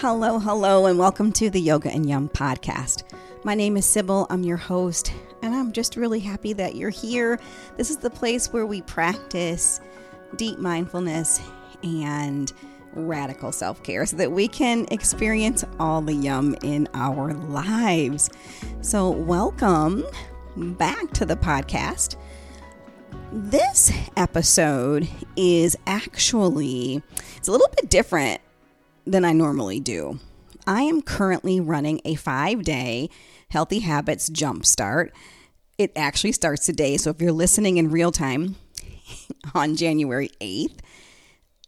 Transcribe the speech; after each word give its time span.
Hello, 0.00 0.38
hello, 0.38 0.84
and 0.84 0.98
welcome 0.98 1.32
to 1.32 1.48
the 1.48 1.58
Yoga 1.58 1.90
and 1.90 2.06
Yum 2.06 2.28
podcast. 2.28 3.04
My 3.44 3.54
name 3.54 3.78
is 3.78 3.86
Sybil, 3.86 4.26
I'm 4.28 4.42
your 4.42 4.58
host, 4.58 5.10
and 5.40 5.54
I'm 5.54 5.72
just 5.72 5.96
really 5.96 6.20
happy 6.20 6.52
that 6.52 6.74
you're 6.74 6.90
here. 6.90 7.40
This 7.78 7.88
is 7.88 7.96
the 7.96 8.10
place 8.10 8.52
where 8.52 8.66
we 8.66 8.82
practice 8.82 9.80
deep 10.36 10.58
mindfulness 10.58 11.40
and 11.82 12.52
radical 12.92 13.52
self 13.52 13.82
care 13.82 14.04
so 14.04 14.18
that 14.18 14.30
we 14.30 14.48
can 14.48 14.86
experience 14.90 15.64
all 15.80 16.02
the 16.02 16.12
yum 16.12 16.54
in 16.62 16.90
our 16.92 17.32
lives. 17.32 18.28
So, 18.82 19.08
welcome 19.08 20.04
back 20.56 21.10
to 21.12 21.24
the 21.24 21.36
podcast. 21.36 22.16
This 23.32 23.90
episode 24.18 25.08
is 25.36 25.74
actually 25.86 27.02
it's 27.38 27.48
a 27.48 27.50
little 27.50 27.70
bit 27.74 27.88
different 27.88 28.42
than 29.06 29.24
I 29.24 29.32
normally 29.32 29.80
do. 29.80 30.18
I 30.66 30.82
am 30.82 31.00
currently 31.00 31.60
running 31.60 32.00
a 32.04 32.16
5-day 32.16 33.08
Healthy 33.50 33.80
Habits 33.80 34.28
Jumpstart. 34.28 35.10
It 35.78 35.92
actually 35.94 36.32
starts 36.32 36.66
today, 36.66 36.96
so 36.96 37.10
if 37.10 37.20
you're 37.20 37.32
listening 37.32 37.76
in 37.76 37.90
real 37.90 38.10
time 38.10 38.56
on 39.54 39.76
January 39.76 40.30
8th, 40.40 40.78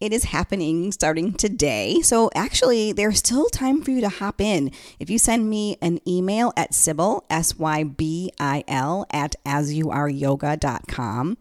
it 0.00 0.12
is 0.12 0.24
happening 0.24 0.92
starting 0.92 1.32
today. 1.32 2.00
So 2.02 2.30
actually, 2.34 2.92
there's 2.92 3.18
still 3.18 3.48
time 3.48 3.82
for 3.82 3.90
you 3.90 4.00
to 4.00 4.08
hop 4.08 4.40
in. 4.40 4.70
If 5.00 5.10
you 5.10 5.18
send 5.18 5.50
me 5.50 5.76
an 5.82 6.00
email 6.06 6.52
at 6.56 6.72
Sybil, 6.72 7.24
S 7.28 7.58
Y 7.58 7.82
B 7.84 8.32
I 8.38 8.62
L, 8.68 9.06
at 9.10 9.34
asyouareyoga.com, 9.44 11.38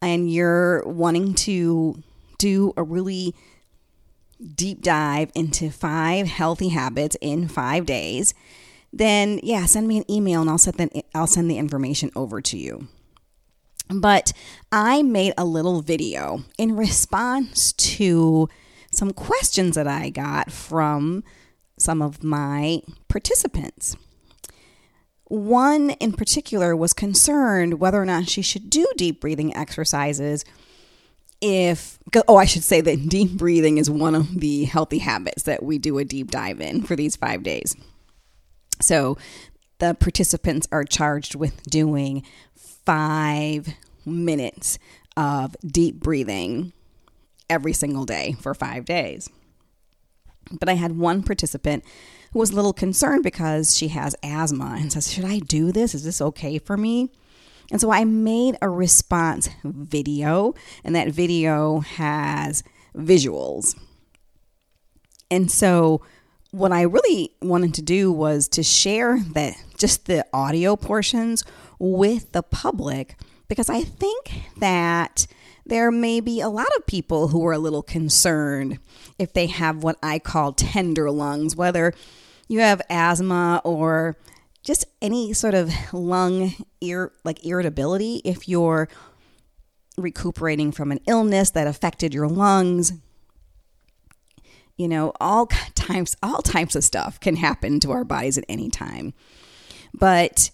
and 0.00 0.32
you're 0.32 0.84
wanting 0.86 1.34
to 1.34 2.02
do 2.38 2.72
a 2.76 2.82
really 2.82 3.34
deep 4.54 4.82
dive 4.82 5.30
into 5.34 5.70
five 5.70 6.26
healthy 6.26 6.68
habits 6.68 7.16
in 7.20 7.48
five 7.48 7.86
days, 7.86 8.34
then 8.92 9.40
yeah, 9.42 9.66
send 9.66 9.86
me 9.86 9.98
an 9.98 10.10
email 10.10 10.40
and 10.40 10.50
I'll 10.50 10.58
set 10.58 10.76
the, 10.76 11.04
I'll 11.14 11.26
send 11.26 11.50
the 11.50 11.58
information 11.58 12.10
over 12.16 12.40
to 12.40 12.56
you. 12.56 12.88
But 13.88 14.32
I 14.70 15.02
made 15.02 15.34
a 15.36 15.44
little 15.44 15.82
video 15.82 16.44
in 16.58 16.76
response 16.76 17.72
to 17.72 18.48
some 18.92 19.12
questions 19.12 19.76
that 19.76 19.86
I 19.86 20.10
got 20.10 20.50
from 20.50 21.24
some 21.78 22.02
of 22.02 22.22
my 22.22 22.82
participants. 23.08 23.96
One 25.24 25.90
in 25.90 26.12
particular 26.12 26.74
was 26.76 26.92
concerned 26.92 27.80
whether 27.80 28.00
or 28.00 28.04
not 28.04 28.28
she 28.28 28.42
should 28.42 28.68
do 28.68 28.86
deep 28.96 29.20
breathing 29.20 29.54
exercises 29.56 30.44
if 31.40 31.98
oh 32.28 32.36
i 32.36 32.44
should 32.44 32.64
say 32.64 32.80
that 32.80 33.08
deep 33.08 33.32
breathing 33.32 33.78
is 33.78 33.90
one 33.90 34.14
of 34.14 34.40
the 34.40 34.64
healthy 34.64 34.98
habits 34.98 35.44
that 35.44 35.62
we 35.62 35.78
do 35.78 35.98
a 35.98 36.04
deep 36.04 36.30
dive 36.30 36.60
in 36.60 36.82
for 36.82 36.96
these 36.96 37.16
five 37.16 37.42
days 37.42 37.76
so 38.80 39.16
the 39.78 39.94
participants 39.94 40.68
are 40.70 40.84
charged 40.84 41.34
with 41.34 41.62
doing 41.64 42.22
five 42.54 43.68
minutes 44.06 44.78
of 45.16 45.56
deep 45.66 46.00
breathing 46.00 46.72
every 47.48 47.72
single 47.72 48.04
day 48.04 48.36
for 48.40 48.54
five 48.54 48.84
days. 48.84 49.28
But 50.50 50.68
I 50.68 50.74
had 50.74 50.96
one 50.96 51.22
participant 51.22 51.84
who 52.32 52.38
was 52.38 52.50
a 52.50 52.56
little 52.56 52.72
concerned 52.72 53.22
because 53.24 53.76
she 53.76 53.88
has 53.88 54.14
asthma 54.22 54.76
and 54.78 54.92
says, 54.92 55.12
Should 55.12 55.24
I 55.24 55.40
do 55.40 55.72
this? 55.72 55.94
Is 55.94 56.04
this 56.04 56.20
okay 56.20 56.58
for 56.58 56.76
me? 56.76 57.10
And 57.70 57.80
so 57.80 57.92
I 57.92 58.04
made 58.04 58.56
a 58.60 58.68
response 58.68 59.48
video, 59.62 60.54
and 60.84 60.94
that 60.96 61.08
video 61.08 61.80
has 61.80 62.64
visuals. 62.96 63.78
And 65.30 65.50
so 65.50 66.02
what 66.50 66.72
I 66.72 66.82
really 66.82 67.32
wanted 67.40 67.74
to 67.74 67.82
do 67.82 68.10
was 68.10 68.48
to 68.48 68.62
share 68.62 69.20
that 69.34 69.54
just 69.78 70.06
the 70.06 70.26
audio 70.32 70.74
portions 70.76 71.44
with 71.78 72.32
the 72.32 72.42
public 72.42 73.16
because 73.48 73.70
I 73.70 73.82
think 73.82 74.32
that 74.58 75.26
there 75.64 75.90
may 75.90 76.20
be 76.20 76.40
a 76.40 76.48
lot 76.48 76.68
of 76.76 76.86
people 76.86 77.28
who 77.28 77.46
are 77.46 77.52
a 77.52 77.58
little 77.58 77.82
concerned 77.82 78.78
if 79.18 79.32
they 79.32 79.46
have 79.46 79.82
what 79.82 79.96
I 80.02 80.18
call 80.18 80.52
tender 80.52 81.10
lungs, 81.10 81.54
whether 81.54 81.92
you 82.48 82.60
have 82.60 82.82
asthma 82.90 83.60
or 83.64 84.16
just 84.62 84.84
any 85.00 85.32
sort 85.32 85.54
of 85.54 85.72
lung 85.92 86.54
ir- 86.80 87.12
like 87.24 87.44
irritability 87.44 88.20
if 88.24 88.48
you're 88.48 88.88
recuperating 89.96 90.72
from 90.72 90.92
an 90.92 91.00
illness 91.06 91.50
that 91.50 91.66
affected 91.66 92.14
your 92.14 92.28
lungs 92.28 92.92
you 94.80 94.88
know 94.88 95.12
all 95.20 95.46
types 95.74 96.16
all 96.22 96.40
types 96.40 96.74
of 96.74 96.82
stuff 96.82 97.20
can 97.20 97.36
happen 97.36 97.80
to 97.80 97.92
our 97.92 98.02
bodies 98.02 98.38
at 98.38 98.44
any 98.48 98.70
time. 98.70 99.12
But 99.92 100.50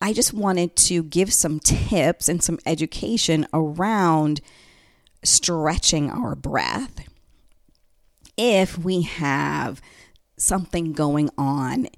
I 0.00 0.14
just 0.14 0.32
wanted 0.32 0.74
to 0.76 1.02
give 1.02 1.32
some 1.32 1.60
tips 1.60 2.30
and 2.30 2.42
some 2.42 2.58
education 2.64 3.46
around 3.52 4.40
stretching 5.22 6.10
our 6.10 6.34
breath. 6.34 7.06
If 8.38 8.78
we 8.78 9.02
have 9.02 9.82
something 10.38 10.92
going 10.92 11.28
on 11.36 11.88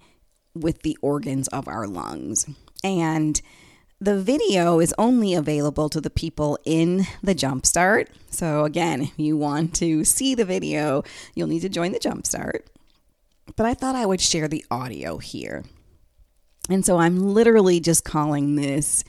with 0.60 0.82
the 0.82 0.96
organs 1.00 1.48
of 1.48 1.68
our 1.68 1.86
lungs. 1.86 2.48
And 2.84 3.40
the 4.00 4.20
video 4.20 4.78
is 4.78 4.94
only 4.96 5.34
available 5.34 5.88
to 5.88 6.00
the 6.00 6.10
people 6.10 6.58
in 6.64 7.06
the 7.22 7.34
Jumpstart. 7.34 8.06
So, 8.30 8.64
again, 8.64 9.02
if 9.02 9.18
you 9.18 9.36
want 9.36 9.74
to 9.76 10.04
see 10.04 10.34
the 10.34 10.44
video, 10.44 11.02
you'll 11.34 11.48
need 11.48 11.62
to 11.62 11.68
join 11.68 11.92
the 11.92 11.98
Jumpstart. 11.98 12.60
But 13.56 13.66
I 13.66 13.74
thought 13.74 13.96
I 13.96 14.06
would 14.06 14.20
share 14.20 14.46
the 14.46 14.64
audio 14.70 15.18
here. 15.18 15.64
And 16.68 16.84
so 16.84 16.98
I'm 16.98 17.34
literally 17.34 17.80
just 17.80 18.04
calling 18.04 18.56
this 18.56 19.02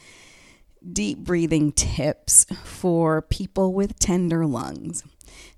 deep 0.92 1.20
breathing 1.20 1.72
tips 1.72 2.46
for 2.64 3.22
people 3.22 3.74
with 3.74 4.00
tender 4.00 4.46
lungs. 4.46 5.04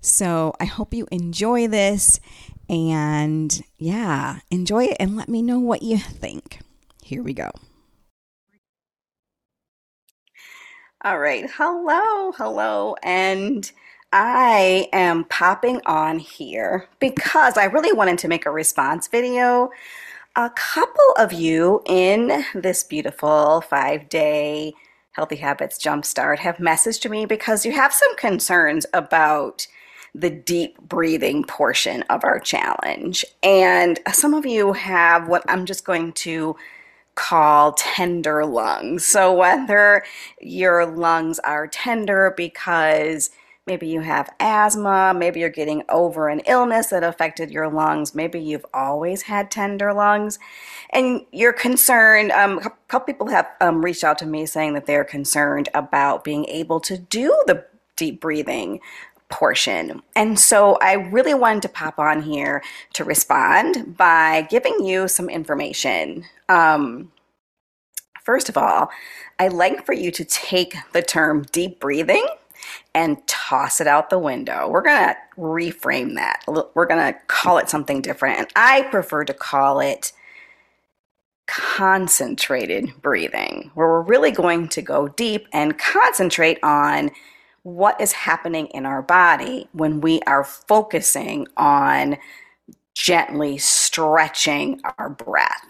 So 0.00 0.54
I 0.60 0.64
hope 0.64 0.94
you 0.94 1.06
enjoy 1.10 1.68
this 1.68 2.20
and 2.68 3.62
yeah, 3.78 4.40
enjoy 4.50 4.84
it 4.84 4.96
and 4.98 5.16
let 5.16 5.28
me 5.28 5.42
know 5.42 5.58
what 5.58 5.82
you 5.82 5.98
think. 5.98 6.60
Here 7.02 7.22
we 7.22 7.34
go. 7.34 7.50
All 11.04 11.18
right. 11.18 11.50
Hello, 11.56 12.32
hello. 12.32 12.94
And 13.02 13.70
I 14.12 14.88
am 14.92 15.24
popping 15.24 15.80
on 15.86 16.18
here 16.18 16.88
because 17.00 17.56
I 17.56 17.64
really 17.64 17.92
wanted 17.92 18.18
to 18.18 18.28
make 18.28 18.46
a 18.46 18.50
response 18.50 19.08
video 19.08 19.70
a 20.36 20.50
couple 20.50 21.12
of 21.18 21.32
you 21.32 21.82
in 21.86 22.44
this 22.54 22.84
beautiful 22.84 23.60
five 23.62 24.08
day 24.08 24.72
Healthy 25.12 25.36
Habits 25.36 25.78
Jumpstart 25.78 26.38
have 26.38 26.56
messaged 26.56 27.08
me 27.10 27.26
because 27.26 27.66
you 27.66 27.72
have 27.72 27.92
some 27.92 28.16
concerns 28.16 28.86
about 28.94 29.66
the 30.14 30.30
deep 30.30 30.80
breathing 30.80 31.44
portion 31.44 32.02
of 32.04 32.24
our 32.24 32.38
challenge. 32.38 33.24
And 33.42 34.00
some 34.12 34.32
of 34.34 34.46
you 34.46 34.72
have 34.72 35.28
what 35.28 35.44
I'm 35.48 35.66
just 35.66 35.84
going 35.84 36.12
to 36.14 36.56
call 37.14 37.72
tender 37.72 38.46
lungs. 38.46 39.04
So, 39.04 39.34
whether 39.34 40.02
your 40.40 40.86
lungs 40.86 41.38
are 41.40 41.66
tender 41.66 42.32
because 42.36 43.30
Maybe 43.66 43.86
you 43.86 44.00
have 44.00 44.28
asthma. 44.40 45.14
Maybe 45.16 45.38
you're 45.38 45.48
getting 45.48 45.84
over 45.88 46.28
an 46.28 46.40
illness 46.46 46.88
that 46.88 47.04
affected 47.04 47.52
your 47.52 47.68
lungs. 47.68 48.12
Maybe 48.12 48.40
you've 48.40 48.66
always 48.74 49.22
had 49.22 49.52
tender 49.52 49.92
lungs. 49.92 50.40
And 50.90 51.24
you're 51.30 51.52
concerned. 51.52 52.32
Um, 52.32 52.58
a 52.58 52.72
couple 52.88 53.14
people 53.14 53.28
have 53.28 53.46
um, 53.60 53.84
reached 53.84 54.02
out 54.02 54.18
to 54.18 54.26
me 54.26 54.46
saying 54.46 54.74
that 54.74 54.86
they're 54.86 55.04
concerned 55.04 55.68
about 55.74 56.24
being 56.24 56.44
able 56.46 56.80
to 56.80 56.98
do 56.98 57.28
the 57.46 57.64
deep 57.94 58.20
breathing 58.20 58.80
portion. 59.28 60.02
And 60.16 60.40
so 60.40 60.76
I 60.82 60.94
really 60.94 61.32
wanted 61.32 61.62
to 61.62 61.68
pop 61.68 62.00
on 62.00 62.20
here 62.20 62.64
to 62.94 63.04
respond 63.04 63.96
by 63.96 64.42
giving 64.50 64.84
you 64.84 65.06
some 65.06 65.30
information. 65.30 66.24
Um, 66.48 67.12
first 68.24 68.48
of 68.48 68.56
all, 68.56 68.90
I'd 69.38 69.52
like 69.52 69.86
for 69.86 69.92
you 69.92 70.10
to 70.10 70.24
take 70.24 70.74
the 70.92 71.00
term 71.00 71.46
deep 71.52 71.78
breathing 71.78 72.26
and 72.94 73.26
toss 73.26 73.80
it 73.80 73.86
out 73.86 74.10
the 74.10 74.18
window. 74.18 74.68
We're 74.68 74.82
going 74.82 75.08
to 75.08 75.16
reframe 75.38 76.14
that. 76.16 76.42
We're 76.46 76.86
going 76.86 77.12
to 77.12 77.18
call 77.26 77.58
it 77.58 77.68
something 77.68 78.02
different. 78.02 78.38
And 78.38 78.48
I 78.54 78.82
prefer 78.90 79.24
to 79.24 79.34
call 79.34 79.80
it 79.80 80.12
concentrated 81.46 82.92
breathing, 83.02 83.70
where 83.74 83.88
we're 83.88 84.02
really 84.02 84.30
going 84.30 84.68
to 84.68 84.82
go 84.82 85.08
deep 85.08 85.48
and 85.52 85.78
concentrate 85.78 86.58
on 86.62 87.10
what 87.62 88.00
is 88.00 88.12
happening 88.12 88.66
in 88.68 88.86
our 88.86 89.02
body 89.02 89.68
when 89.72 90.00
we 90.00 90.20
are 90.22 90.44
focusing 90.44 91.46
on 91.56 92.16
gently 92.94 93.58
stretching 93.58 94.80
our 94.98 95.10
breath. 95.10 95.66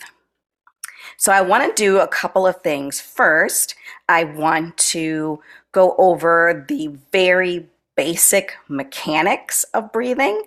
So, 1.17 1.33
I 1.33 1.41
want 1.41 1.65
to 1.77 1.83
do 1.83 1.99
a 1.99 2.09
couple 2.09 2.47
of 2.47 2.63
things. 2.63 3.01
First, 3.01 3.77
I 4.09 4.25
want 4.25 4.77
to 4.79 5.41
go 5.73 5.95
over 5.99 6.65
the 6.69 6.89
very 7.11 7.67
basic 7.97 8.55
mechanics 8.69 9.65
of 9.75 9.93
breathing. 9.93 10.43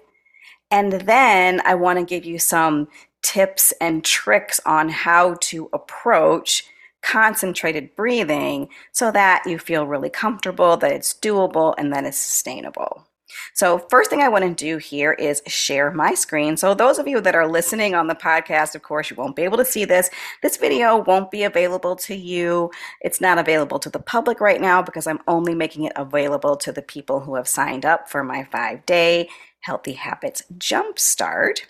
And 0.72 0.94
then 0.94 1.62
I 1.66 1.76
want 1.76 2.00
to 2.00 2.06
give 2.06 2.26
you 2.26 2.40
some 2.40 2.88
tips 3.22 3.74
and 3.82 4.04
tricks 4.04 4.60
on 4.66 4.90
how 4.90 5.36
to 5.42 5.70
approach 5.74 6.66
concentrated 7.02 7.96
breathing 7.96 8.68
so 8.92 9.12
that 9.12 9.44
you 9.46 9.60
feel 9.60 9.86
really 9.86 10.10
comfortable, 10.10 10.76
that 10.78 10.92
it's 10.92 11.14
doable, 11.14 11.76
and 11.78 11.94
that 11.94 12.04
it's 12.04 12.18
sustainable. 12.18 13.08
So, 13.54 13.80
first 13.90 14.10
thing 14.10 14.22
I 14.22 14.30
want 14.30 14.44
to 14.44 14.54
do 14.54 14.78
here 14.78 15.14
is 15.14 15.42
share 15.48 15.92
my 15.92 16.14
screen. 16.14 16.58
So, 16.58 16.74
those 16.74 17.00
of 17.00 17.08
you 17.08 17.20
that 17.22 17.36
are 17.36 17.48
listening 17.48 17.96
on 17.96 18.08
the 18.08 18.16
podcast, 18.16 18.76
of 18.76 18.84
course, 18.84 19.10
you 19.10 19.16
won't 19.16 19.36
be 19.36 19.44
able 19.44 19.58
to 19.58 19.66
see 19.66 19.86
this. 19.86 20.10
This 20.42 20.58
video 20.58 20.98
won't 20.98 21.32
be 21.32 21.44
available 21.44 21.96
to 21.98 22.16
you. 22.16 22.72
It's 23.02 23.22
not 23.22 23.38
available 23.38 23.80
to 23.80 23.90
the 23.90 24.00
public 24.00 24.40
right 24.40 24.62
now 24.62 24.82
because 24.82 25.08
I'm 25.08 25.22
only 25.28 25.56
making 25.56 25.86
it 25.86 25.94
available 25.96 26.56
to 26.58 26.72
the 26.72 26.82
people 26.82 27.20
who 27.20 27.36
have 27.36 27.48
signed 27.48 27.86
up 27.86 28.10
for 28.10 28.24
my 28.24 28.44
five 28.44 28.86
day 28.86 29.30
Healthy 29.62 29.94
Habits 29.94 30.44
Jumpstart. 30.58 31.62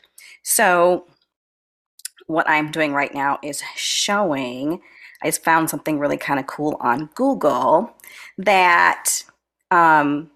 So, 0.44 1.06
what 2.28 2.50
I'm 2.50 2.72
doing 2.72 2.94
right 2.94 3.14
now 3.14 3.40
is 3.44 3.62
showing, 3.76 4.82
I 5.24 5.32
found 5.32 5.70
something 5.70 6.00
really 6.00 6.18
kind 6.18 6.40
of 6.40 6.48
cool 6.48 6.78
on 6.82 7.10
Google 7.16 7.96
that 8.38 9.24
um, 9.72 10.32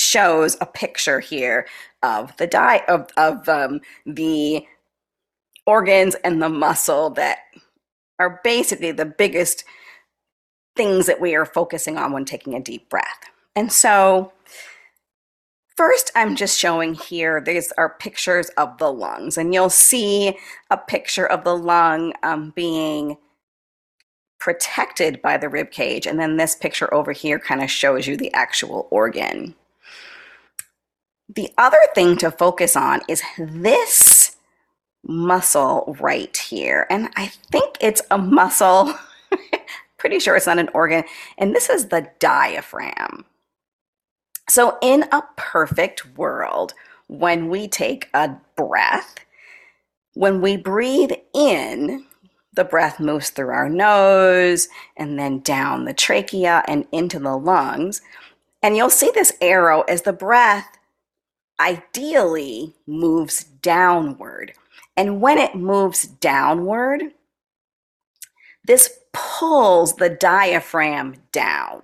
shows 0.00 0.56
a 0.60 0.66
picture 0.66 1.20
here 1.20 1.66
of 2.02 2.36
the 2.38 2.46
di- 2.46 2.84
of, 2.88 3.08
of 3.16 3.48
um, 3.48 3.80
the 4.06 4.66
organs 5.66 6.14
and 6.24 6.42
the 6.42 6.48
muscle 6.48 7.10
that 7.10 7.38
are 8.18 8.40
basically 8.42 8.92
the 8.92 9.04
biggest 9.04 9.64
things 10.76 11.06
that 11.06 11.20
we 11.20 11.34
are 11.34 11.46
focusing 11.46 11.96
on 11.98 12.12
when 12.12 12.24
taking 12.24 12.54
a 12.54 12.60
deep 12.60 12.88
breath. 12.88 13.30
And 13.54 13.72
so 13.72 14.32
First, 15.76 16.10
I'm 16.14 16.36
just 16.36 16.58
showing 16.58 16.92
here, 16.92 17.40
these 17.40 17.72
are 17.78 17.96
pictures 17.98 18.50
of 18.58 18.76
the 18.76 18.92
lungs, 18.92 19.38
and 19.38 19.54
you'll 19.54 19.70
see 19.70 20.36
a 20.70 20.76
picture 20.76 21.24
of 21.24 21.42
the 21.42 21.56
lung 21.56 22.12
um, 22.22 22.52
being 22.54 23.16
protected 24.38 25.22
by 25.22 25.38
the 25.38 25.48
rib 25.48 25.70
cage. 25.70 26.06
And 26.06 26.20
then 26.20 26.36
this 26.36 26.54
picture 26.54 26.92
over 26.92 27.12
here 27.12 27.38
kind 27.38 27.62
of 27.62 27.70
shows 27.70 28.06
you 28.06 28.18
the 28.18 28.30
actual 28.34 28.88
organ. 28.90 29.54
The 31.32 31.50
other 31.56 31.78
thing 31.94 32.16
to 32.18 32.32
focus 32.32 32.74
on 32.74 33.02
is 33.08 33.22
this 33.38 34.36
muscle 35.04 35.96
right 36.00 36.36
here. 36.36 36.88
And 36.90 37.08
I 37.14 37.26
think 37.52 37.76
it's 37.80 38.02
a 38.10 38.18
muscle, 38.18 38.92
pretty 39.96 40.18
sure 40.18 40.34
it's 40.34 40.46
not 40.46 40.58
an 40.58 40.70
organ. 40.74 41.04
And 41.38 41.54
this 41.54 41.70
is 41.70 41.86
the 41.86 42.08
diaphragm. 42.18 43.24
So, 44.48 44.76
in 44.82 45.04
a 45.12 45.22
perfect 45.36 46.18
world, 46.18 46.74
when 47.06 47.48
we 47.48 47.68
take 47.68 48.08
a 48.12 48.32
breath, 48.56 49.20
when 50.14 50.40
we 50.40 50.56
breathe 50.56 51.12
in, 51.32 52.06
the 52.54 52.64
breath 52.64 52.98
moves 52.98 53.30
through 53.30 53.50
our 53.50 53.68
nose 53.68 54.68
and 54.96 55.16
then 55.16 55.38
down 55.38 55.84
the 55.84 55.94
trachea 55.94 56.64
and 56.66 56.86
into 56.90 57.20
the 57.20 57.36
lungs. 57.36 58.02
And 58.60 58.76
you'll 58.76 58.90
see 58.90 59.12
this 59.14 59.32
arrow 59.40 59.82
as 59.82 60.02
the 60.02 60.12
breath 60.12 60.76
ideally 61.60 62.74
moves 62.86 63.44
downward. 63.44 64.54
And 64.96 65.20
when 65.20 65.38
it 65.38 65.54
moves 65.54 66.06
downward, 66.06 67.02
this 68.64 68.98
pulls 69.12 69.96
the 69.96 70.10
diaphragm 70.10 71.16
down. 71.32 71.82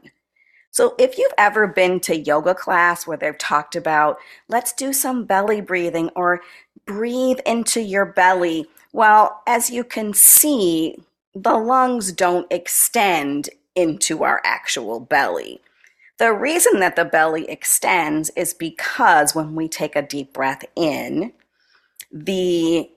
So, 0.71 0.95
if 0.99 1.17
you've 1.17 1.33
ever 1.39 1.67
been 1.67 2.01
to 2.01 2.17
yoga 2.17 2.55
class 2.55 3.07
where 3.07 3.17
they've 3.17 3.39
talked 3.39 3.77
about, 3.77 4.19
let's 4.49 4.73
do 4.75 4.93
some 4.93 5.25
belly 5.25 5.63
breathing 5.63 6.11
or 6.15 6.43
breathe 6.85 7.39
into 7.47 7.81
your 7.81 8.05
belly, 8.05 8.67
well, 8.93 9.43
as 9.47 9.71
you 9.71 9.85
can 9.85 10.13
see, 10.13 10.99
the 11.35 11.55
lungs 11.55 12.13
don't 12.13 12.51
extend 12.53 13.49
into 13.75 14.23
our 14.23 14.43
actual 14.45 15.01
belly. 15.01 15.61
The 16.19 16.33
reason 16.33 16.81
that 16.81 16.97
the 16.97 17.05
belly 17.05 17.49
extends 17.49 18.31
is 18.31 18.55
because 18.55 19.35
when 19.35 19.55
we 19.55 19.69
take 19.69 19.97
a 19.97 20.03
deep 20.03 20.33
breath 20.33 20.65
in, 20.75 21.33
the 22.11 22.91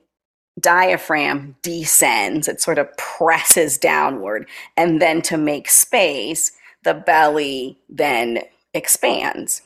diaphragm 0.58 1.56
descends, 1.62 2.48
it 2.48 2.60
sort 2.60 2.78
of 2.78 2.94
presses 2.96 3.76
downward. 3.76 4.48
And 4.76 5.02
then 5.02 5.20
to 5.22 5.36
make 5.36 5.68
space, 5.68 6.52
the 6.82 6.94
belly 6.94 7.78
then 7.88 8.40
expands. 8.72 9.62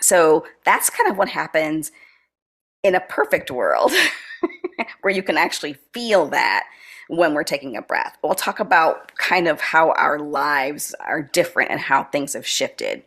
So 0.00 0.46
that's 0.64 0.90
kind 0.90 1.10
of 1.10 1.18
what 1.18 1.28
happens 1.28 1.90
in 2.82 2.94
a 2.94 3.00
perfect 3.00 3.50
world 3.50 3.92
where 5.02 5.12
you 5.12 5.22
can 5.22 5.36
actually 5.36 5.76
feel 5.92 6.26
that 6.28 6.64
when 7.10 7.34
we're 7.34 7.42
taking 7.42 7.76
a 7.76 7.82
breath. 7.82 8.16
We'll 8.22 8.34
talk 8.34 8.60
about 8.60 9.14
kind 9.16 9.48
of 9.48 9.60
how 9.60 9.90
our 9.92 10.20
lives 10.20 10.94
are 11.00 11.20
different 11.22 11.72
and 11.72 11.80
how 11.80 12.04
things 12.04 12.34
have 12.34 12.46
shifted. 12.46 13.02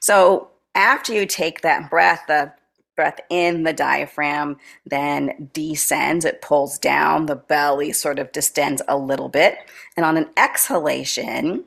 So, 0.00 0.48
after 0.74 1.14
you 1.14 1.24
take 1.24 1.62
that 1.62 1.88
breath, 1.88 2.24
the 2.28 2.52
breath 2.94 3.18
in 3.30 3.62
the 3.62 3.72
diaphragm 3.72 4.58
then 4.84 5.48
descends, 5.54 6.26
it 6.26 6.42
pulls 6.42 6.78
down, 6.78 7.26
the 7.26 7.36
belly 7.36 7.92
sort 7.92 8.18
of 8.18 8.30
distends 8.32 8.82
a 8.86 8.98
little 8.98 9.30
bit. 9.30 9.56
And 9.96 10.04
on 10.04 10.18
an 10.18 10.28
exhalation, 10.36 11.64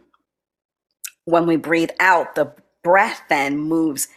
when 1.25 1.47
we 1.47 1.55
breathe 1.55 1.91
out, 1.99 2.35
the 2.35 2.53
breath 2.83 3.23
then 3.27 3.57
moves 3.57 4.07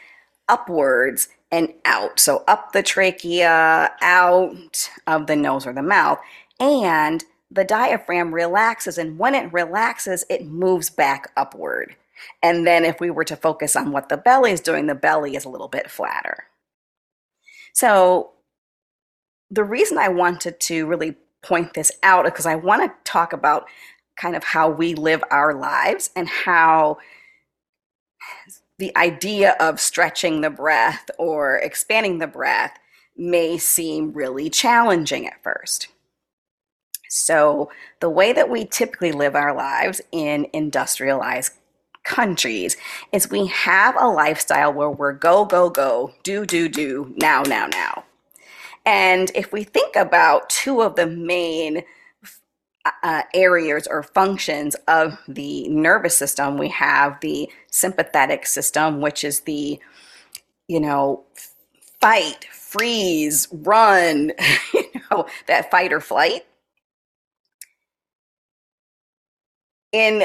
upwards 0.49 1.29
and 1.51 1.73
out. 1.87 2.21
So 2.21 2.45
up 2.47 2.73
the 2.73 2.83
trachea, 2.83 3.91
out 4.03 4.91
of 5.07 5.27
the 5.27 5.37
nose 5.37 5.67
or 5.67 5.73
the 5.73 5.83
mouth. 5.83 6.19
And 6.61 7.25
the 7.55 7.65
diaphragm 7.65 8.35
relaxes, 8.35 8.99
and 8.99 9.19
when 9.19 9.35
it 9.35 9.53
relaxes, 9.53 10.25
it 10.29 10.47
moves 10.47 10.91
back 10.91 11.33
upward. 11.37 11.95
And 12.43 12.67
then, 12.67 12.85
if 12.85 13.01
we 13.01 13.11
were 13.11 13.25
to 13.25 13.37
focus 13.37 13.77
on 13.77 13.93
what 13.93 14.09
the 14.09 14.17
belly 14.17 14.53
is 14.53 14.61
doing, 14.61 14.87
the 14.87 14.95
belly 14.95 15.37
is 15.37 15.45
a 15.45 15.49
little 15.49 15.69
bit 15.69 15.91
flatter. 15.91 16.45
So, 17.73 18.33
the 19.51 19.65
reason 19.65 19.99
I 19.99 20.09
wanted 20.09 20.59
to 20.61 20.87
really 20.87 21.17
point 21.43 21.75
this 21.75 21.93
out 22.03 22.27
is 22.27 22.33
because 22.33 22.47
I 22.47 22.57
want 22.57 22.83
to 22.83 23.11
talk 23.11 23.33
about 23.33 23.67
kind 24.17 24.37
of 24.37 24.45
how 24.45 24.69
we 24.71 24.95
live 24.95 25.23
our 25.31 25.55
lives 25.55 26.11
and 26.17 26.29
how 26.29 26.99
the 28.79 28.97
idea 28.97 29.57
of 29.61 29.81
stretching 29.81 30.41
the 30.41 30.51
breath 30.51 31.11
or 31.19 31.59
expanding 31.59 32.19
the 32.19 32.27
breath 32.27 32.77
may 33.17 33.59
seem 33.59 34.13
really 34.13 34.51
challenging 34.51 35.27
at 35.27 35.43
first. 35.43 35.89
So, 37.17 37.71
the 38.01 38.11
way 38.11 38.33
that 38.33 38.51
we 38.51 38.65
typically 38.65 39.13
live 39.13 39.37
our 39.37 39.55
lives 39.55 40.01
in 40.11 40.49
industrialized 40.53 41.53
countries 42.03 42.77
is 43.13 43.31
we 43.31 43.47
have 43.47 43.95
a 43.97 44.09
lifestyle 44.09 44.73
where 44.73 44.91
we're 44.91 45.13
go, 45.13 45.45
go, 45.45 45.71
go, 45.71 46.13
do, 46.25 46.45
do, 46.45 46.69
do, 46.69 47.15
now, 47.17 47.43
now, 47.43 47.69
now. 47.69 48.03
And 48.85 49.31
if 49.37 49.53
we 49.53 49.63
think 49.63 49.95
about 49.95 50.51
two 50.51 50.83
of 50.83 50.97
the 50.97 51.07
main 51.07 51.85
uh, 53.05 53.23
areas 53.33 53.87
or 53.87 54.03
functions 54.03 54.75
of 54.89 55.17
the 55.29 55.69
nervous 55.69 56.19
system, 56.19 56.59
we 56.59 56.71
have 56.71 57.21
the 57.21 57.49
sympathetic 57.71 58.45
system, 58.45 59.01
which 59.01 59.23
is 59.23 59.41
the, 59.43 59.79
you 60.67 60.81
know, 60.81 61.23
fight, 62.01 62.45
freeze, 62.47 63.47
run, 63.53 64.33
you 64.75 65.01
know, 65.13 65.27
that 65.47 65.71
fight 65.71 65.93
or 65.93 66.01
flight. 66.01 66.45
In 69.95 70.25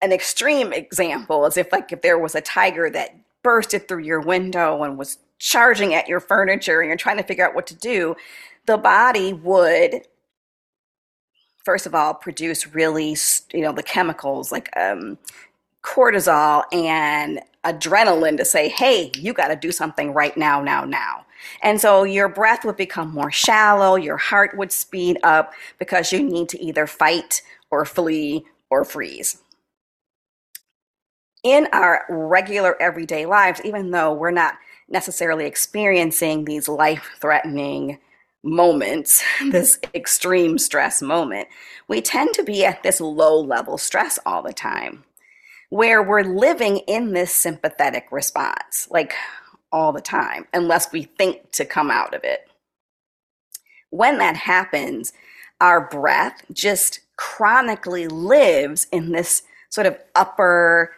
an 0.00 0.12
extreme 0.12 0.72
example, 0.72 1.44
as 1.44 1.56
if 1.56 1.72
like 1.72 1.92
if 1.92 2.02
there 2.02 2.18
was 2.18 2.36
a 2.36 2.40
tiger 2.40 2.88
that 2.88 3.16
bursted 3.42 3.88
through 3.88 4.04
your 4.04 4.20
window 4.20 4.84
and 4.84 4.96
was 4.96 5.18
charging 5.38 5.92
at 5.92 6.08
your 6.08 6.20
furniture 6.20 6.80
and 6.80 6.88
you're 6.88 6.96
trying 6.96 7.16
to 7.16 7.22
figure 7.24 7.46
out 7.46 7.54
what 7.54 7.66
to 7.66 7.74
do, 7.74 8.14
the 8.66 8.78
body 8.78 9.32
would 9.32 10.02
first 11.64 11.84
of 11.84 11.94
all 11.94 12.14
produce 12.14 12.66
really 12.74 13.16
you 13.52 13.60
know 13.60 13.72
the 13.72 13.82
chemicals 13.82 14.50
like 14.52 14.74
um, 14.76 15.18
cortisol 15.82 16.62
and 16.72 17.40
adrenaline 17.64 18.38
to 18.38 18.44
say 18.44 18.68
hey 18.68 19.10
you 19.16 19.34
got 19.34 19.48
to 19.48 19.56
do 19.56 19.72
something 19.72 20.14
right 20.14 20.36
now 20.36 20.62
now 20.62 20.84
now. 20.84 21.24
And 21.62 21.80
so 21.80 22.04
your 22.04 22.28
breath 22.28 22.64
would 22.64 22.76
become 22.76 23.12
more 23.12 23.32
shallow 23.32 23.96
your 23.96 24.16
heart 24.16 24.56
would 24.56 24.70
speed 24.70 25.18
up 25.24 25.52
because 25.78 26.12
you 26.12 26.22
need 26.22 26.48
to 26.50 26.62
either 26.62 26.86
fight 26.86 27.42
or 27.70 27.84
flee 27.84 28.44
or 28.70 28.84
freeze. 28.84 29.42
In 31.44 31.68
our 31.72 32.04
regular 32.08 32.80
everyday 32.80 33.26
lives, 33.26 33.60
even 33.64 33.90
though 33.90 34.12
we're 34.12 34.30
not 34.30 34.54
necessarily 34.88 35.46
experiencing 35.46 36.44
these 36.44 36.68
life 36.68 37.10
threatening 37.20 37.98
moments, 38.42 39.22
this 39.50 39.78
extreme 39.94 40.58
stress 40.58 41.00
moment, 41.00 41.48
we 41.86 42.00
tend 42.00 42.34
to 42.34 42.42
be 42.42 42.64
at 42.64 42.82
this 42.82 43.00
low 43.00 43.40
level 43.40 43.78
stress 43.78 44.18
all 44.26 44.42
the 44.42 44.52
time, 44.52 45.04
where 45.70 46.02
we're 46.02 46.22
living 46.22 46.78
in 46.88 47.12
this 47.12 47.34
sympathetic 47.34 48.08
response. 48.10 48.88
Like 48.90 49.14
all 49.72 49.92
the 49.92 50.00
time 50.00 50.46
unless 50.52 50.92
we 50.92 51.02
think 51.02 51.50
to 51.52 51.64
come 51.64 51.90
out 51.90 52.14
of 52.14 52.24
it. 52.24 52.48
When 53.90 54.18
that 54.18 54.36
happens, 54.36 55.12
our 55.60 55.88
breath 55.88 56.42
just 56.52 57.00
chronically 57.18 58.08
lives 58.08 58.86
in 58.90 59.12
this 59.12 59.42
sort 59.68 59.86
of 59.86 59.98
upper 60.14 60.94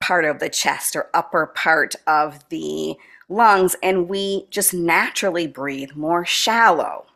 part 0.00 0.24
of 0.24 0.38
the 0.38 0.48
chest 0.48 0.94
or 0.94 1.10
upper 1.12 1.46
part 1.46 1.96
of 2.06 2.48
the 2.50 2.94
lungs, 3.28 3.74
and 3.82 4.08
we 4.08 4.46
just 4.50 4.72
naturally 4.72 5.48
breathe 5.48 5.90
more 5.96 6.24
shallow. 6.24 7.06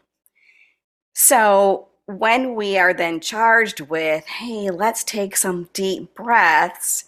So, 1.15 1.87
when 2.07 2.57
we 2.57 2.77
are 2.77 2.93
then 2.93 3.21
charged 3.21 3.81
with, 3.83 4.27
hey, 4.27 4.71
let's 4.71 5.05
take 5.05 5.37
some 5.37 5.69
deep 5.73 6.15
breaths, 6.15 7.05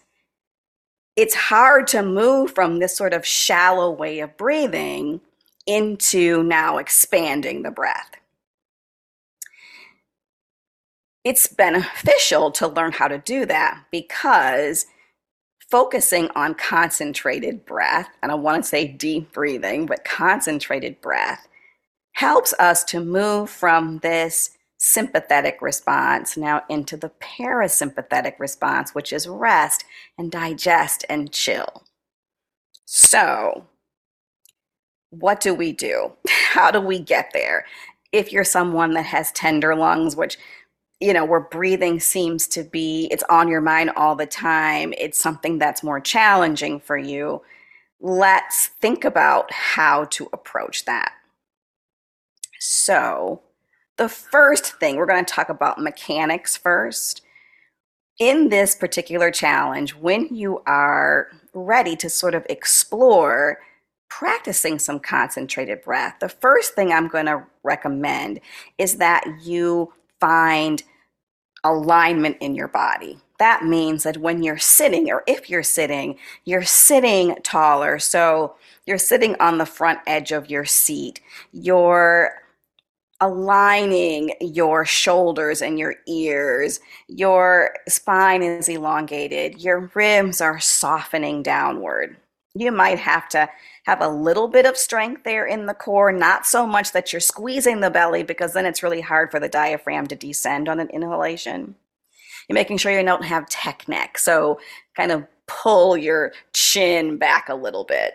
it's 1.17 1.35
hard 1.35 1.89
to 1.89 2.03
move 2.03 2.53
from 2.55 2.79
this 2.79 2.97
sort 2.97 3.13
of 3.13 3.27
shallow 3.27 3.91
way 3.91 4.21
of 4.21 4.37
breathing 4.37 5.21
into 5.67 6.43
now 6.45 6.79
expanding 6.79 7.63
the 7.63 7.71
breath. 7.71 8.13
It's 11.25 11.47
beneficial 11.47 12.51
to 12.53 12.67
learn 12.69 12.93
how 12.93 13.09
to 13.09 13.19
do 13.19 13.47
that 13.47 13.85
because 13.91 14.87
focusing 15.71 16.29
on 16.35 16.55
concentrated 16.55 17.65
breath, 17.65 18.09
and 18.23 18.33
I 18.33 18.35
want 18.35 18.63
to 18.65 18.69
say 18.69 18.87
deep 18.87 19.33
breathing, 19.33 19.87
but 19.87 20.05
concentrated 20.05 21.01
breath 21.01 21.49
helps 22.13 22.53
us 22.59 22.85
to 22.85 23.01
move 23.01 23.49
from 23.49 23.99
this 23.99 24.51
sympathetic 24.79 25.63
response 25.63 26.37
now 26.37 26.63
into 26.69 26.97
the 26.97 27.11
parasympathetic 27.21 28.39
response, 28.39 28.95
which 28.95 29.13
is 29.13 29.29
rest 29.29 29.85
and 30.19 30.31
digest 30.31 31.05
and 31.09 31.33
chill. 31.33 31.85
So, 32.85 33.67
what 35.11 35.41
do 35.41 35.55
we 35.55 35.73
do? 35.73 36.13
How 36.29 36.71
do 36.71 36.81
we 36.81 36.99
get 36.99 37.31
there? 37.33 37.65
If 38.11 38.33
you're 38.33 38.45
someone 38.45 38.93
that 38.95 39.07
has 39.07 39.33
tender 39.33 39.75
lungs, 39.75 40.17
which 40.17 40.37
you 41.03 41.13
know, 41.13 41.25
where 41.25 41.41
breathing 41.41 41.99
seems 41.99 42.47
to 42.47 42.63
be, 42.63 43.09
it's 43.11 43.25
on 43.25 43.49
your 43.49 43.61
mind 43.61 43.91
all 43.97 44.15
the 44.15 44.25
time, 44.25 44.95
it's 44.97 45.19
something 45.19 45.59
that's 45.59 45.83
more 45.83 46.01
challenging 46.01 46.79
for 46.79 46.97
you. 46.97 47.43
Let's 48.01 48.69
think 48.81 49.05
about 49.05 49.53
how 49.53 50.05
to 50.05 50.29
approach 50.33 50.85
that. 50.85 51.13
So, 52.61 53.43
the 53.97 54.09
first 54.09 54.79
thing, 54.79 54.95
we're 54.95 55.07
going 55.07 55.25
to 55.25 55.35
talk 55.35 55.49
about 55.49 55.81
mechanics 55.81 56.57
first. 56.57 57.23
In 58.21 58.51
this 58.51 58.77
particular 58.77 59.33
challenge, 59.33 59.97
when 59.97 60.33
you 60.33 60.63
are 60.67 61.29
ready 61.53 61.97
to 61.97 62.09
sort 62.09 62.37
of 62.37 62.47
explore 62.49 63.59
practicing 64.09 64.79
some 64.79 65.01
concentrated 65.01 65.83
breath, 65.83 66.15
the 66.21 66.29
first 66.29 66.75
thing 66.75 66.93
I'm 66.93 67.09
going 67.09 67.27
to 67.27 67.43
recommend 67.65 68.39
is 68.79 68.99
that 68.99 69.25
you 69.43 69.93
find 70.21 70.85
alignment 71.65 72.37
in 72.41 72.55
your 72.55 72.69
body. 72.69 73.19
That 73.39 73.65
means 73.65 74.05
that 74.05 74.19
when 74.19 74.43
you're 74.43 74.59
sitting, 74.59 75.11
or 75.11 75.25
if 75.27 75.51
you're 75.51 75.63
sitting, 75.63 76.19
you're 76.45 76.63
sitting 76.63 77.37
taller. 77.43 77.99
So 77.99 78.57
you're 78.87 78.99
sitting 78.99 79.37
on 79.41 79.59
the 79.59 79.67
front 79.67 80.01
edge 80.07 80.33
of 80.33 80.51
your 80.51 80.65
seat. 80.65 81.21
You're 81.53 82.43
aligning 83.21 84.35
your 84.41 84.85
shoulders 84.85 85.63
and 85.63 85.79
your 85.79 85.95
ears. 86.09 86.81
Your 87.09 87.75
spine 87.89 88.43
is 88.43 88.69
elongated. 88.69 89.63
Your 89.63 89.91
ribs 89.95 90.41
are 90.41 90.59
softening 90.59 91.43
downward. 91.43 92.17
You 92.55 92.71
might 92.71 92.99
have 92.99 93.29
to 93.31 93.49
have 93.85 94.01
a 94.01 94.09
little 94.09 94.49
bit 94.49 94.67
of 94.67 94.77
strength 94.77 95.25
there 95.25 95.47
in 95.47 95.67
the 95.67 95.75
core, 95.75 96.13
not 96.13 96.47
so 96.47 96.67
much 96.67 96.93
that 96.93 97.13
you're 97.13 97.21
squeezing 97.21 97.81
the 97.81 97.91
belly 97.91 98.23
because 98.23 98.53
then 98.53 98.67
it's 98.67 98.83
really 98.83 99.01
hard 99.01 99.31
for 99.31 99.41
the 99.41 99.49
diaphragm 99.49 100.07
to 100.09 100.17
descend 100.17 100.69
on 100.69 100.79
an 100.79 100.91
inhalation. 100.91 101.77
You're 102.49 102.55
making 102.55 102.79
sure 102.79 102.93
you 102.93 103.05
don't 103.05 103.25
have 103.25 103.49
tech 103.49 103.89
neck, 103.89 104.19
so 104.19 104.61
kind 104.97 105.13
of 105.13 105.27
pull 105.47 105.97
your 105.97 106.33
chin 106.53 107.17
back 107.17 107.49
a 107.49 107.55
little 107.55 107.85
bit, 107.85 108.15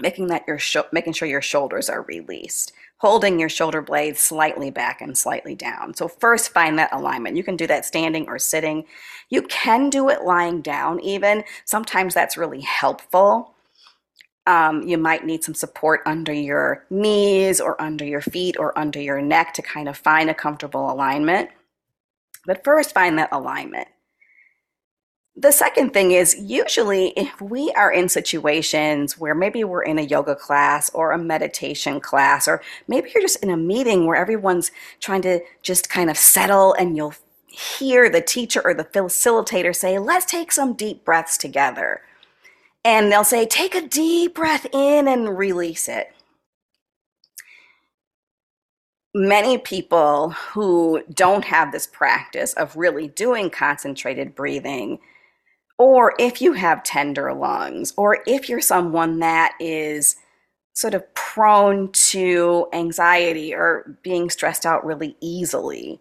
making 0.00 0.26
that 0.28 0.44
your 0.46 0.58
sh- 0.58 0.76
making 0.92 1.14
sure 1.14 1.28
your 1.28 1.42
shoulders 1.42 1.88
are 1.88 2.02
released 2.02 2.72
holding 3.00 3.40
your 3.40 3.48
shoulder 3.48 3.80
blades 3.80 4.20
slightly 4.20 4.70
back 4.70 5.00
and 5.00 5.16
slightly 5.16 5.54
down. 5.54 5.94
So, 5.94 6.06
first 6.06 6.52
find 6.52 6.78
that 6.78 6.92
alignment. 6.92 7.36
You 7.36 7.42
can 7.42 7.56
do 7.56 7.66
that 7.66 7.86
standing 7.86 8.28
or 8.28 8.38
sitting. 8.38 8.84
You 9.30 9.42
can 9.42 9.90
do 9.90 10.10
it 10.10 10.22
lying 10.22 10.60
down, 10.60 11.00
even. 11.00 11.42
Sometimes 11.64 12.14
that's 12.14 12.36
really 12.36 12.60
helpful. 12.60 13.54
Um, 14.46 14.82
you 14.82 14.98
might 14.98 15.24
need 15.24 15.44
some 15.44 15.54
support 15.54 16.02
under 16.06 16.32
your 16.32 16.84
knees 16.90 17.60
or 17.60 17.80
under 17.80 18.04
your 18.04 18.20
feet 18.20 18.56
or 18.58 18.78
under 18.78 19.00
your 19.00 19.22
neck 19.22 19.54
to 19.54 19.62
kind 19.62 19.88
of 19.88 19.96
find 19.96 20.28
a 20.28 20.34
comfortable 20.34 20.90
alignment. 20.92 21.50
But 22.46 22.64
first, 22.64 22.92
find 22.92 23.18
that 23.18 23.30
alignment. 23.32 23.88
The 25.40 25.52
second 25.52 25.94
thing 25.94 26.10
is 26.10 26.36
usually 26.38 27.14
if 27.16 27.40
we 27.40 27.72
are 27.74 27.90
in 27.90 28.10
situations 28.10 29.16
where 29.16 29.34
maybe 29.34 29.64
we're 29.64 29.82
in 29.82 29.98
a 29.98 30.02
yoga 30.02 30.36
class 30.36 30.90
or 30.90 31.12
a 31.12 31.18
meditation 31.18 31.98
class, 31.98 32.46
or 32.46 32.60
maybe 32.88 33.10
you're 33.14 33.22
just 33.22 33.42
in 33.42 33.48
a 33.48 33.56
meeting 33.56 34.04
where 34.04 34.16
everyone's 34.16 34.70
trying 35.00 35.22
to 35.22 35.40
just 35.62 35.88
kind 35.88 36.10
of 36.10 36.18
settle 36.18 36.74
and 36.74 36.94
you'll 36.94 37.14
hear 37.46 38.10
the 38.10 38.20
teacher 38.20 38.60
or 38.62 38.74
the 38.74 38.84
facilitator 38.84 39.74
say, 39.74 39.98
Let's 39.98 40.26
take 40.26 40.52
some 40.52 40.74
deep 40.74 41.06
breaths 41.06 41.38
together. 41.38 42.02
And 42.84 43.10
they'll 43.10 43.24
say, 43.24 43.46
Take 43.46 43.74
a 43.74 43.88
deep 43.88 44.34
breath 44.34 44.66
in 44.74 45.08
and 45.08 45.38
release 45.38 45.88
it. 45.88 46.12
Many 49.14 49.56
people 49.56 50.32
who 50.52 51.02
don't 51.14 51.46
have 51.46 51.72
this 51.72 51.86
practice 51.86 52.52
of 52.52 52.76
really 52.76 53.08
doing 53.08 53.48
concentrated 53.48 54.34
breathing 54.34 54.98
or 55.80 56.12
if 56.18 56.42
you 56.42 56.52
have 56.52 56.82
tender 56.82 57.32
lungs, 57.32 57.94
or 57.96 58.18
if 58.26 58.50
you're 58.50 58.60
someone 58.60 59.20
that 59.20 59.54
is 59.58 60.14
sort 60.74 60.92
of 60.92 61.14
prone 61.14 61.90
to 61.92 62.68
anxiety 62.74 63.54
or 63.54 63.98
being 64.02 64.28
stressed 64.28 64.66
out 64.66 64.84
really 64.84 65.16
easily, 65.22 65.98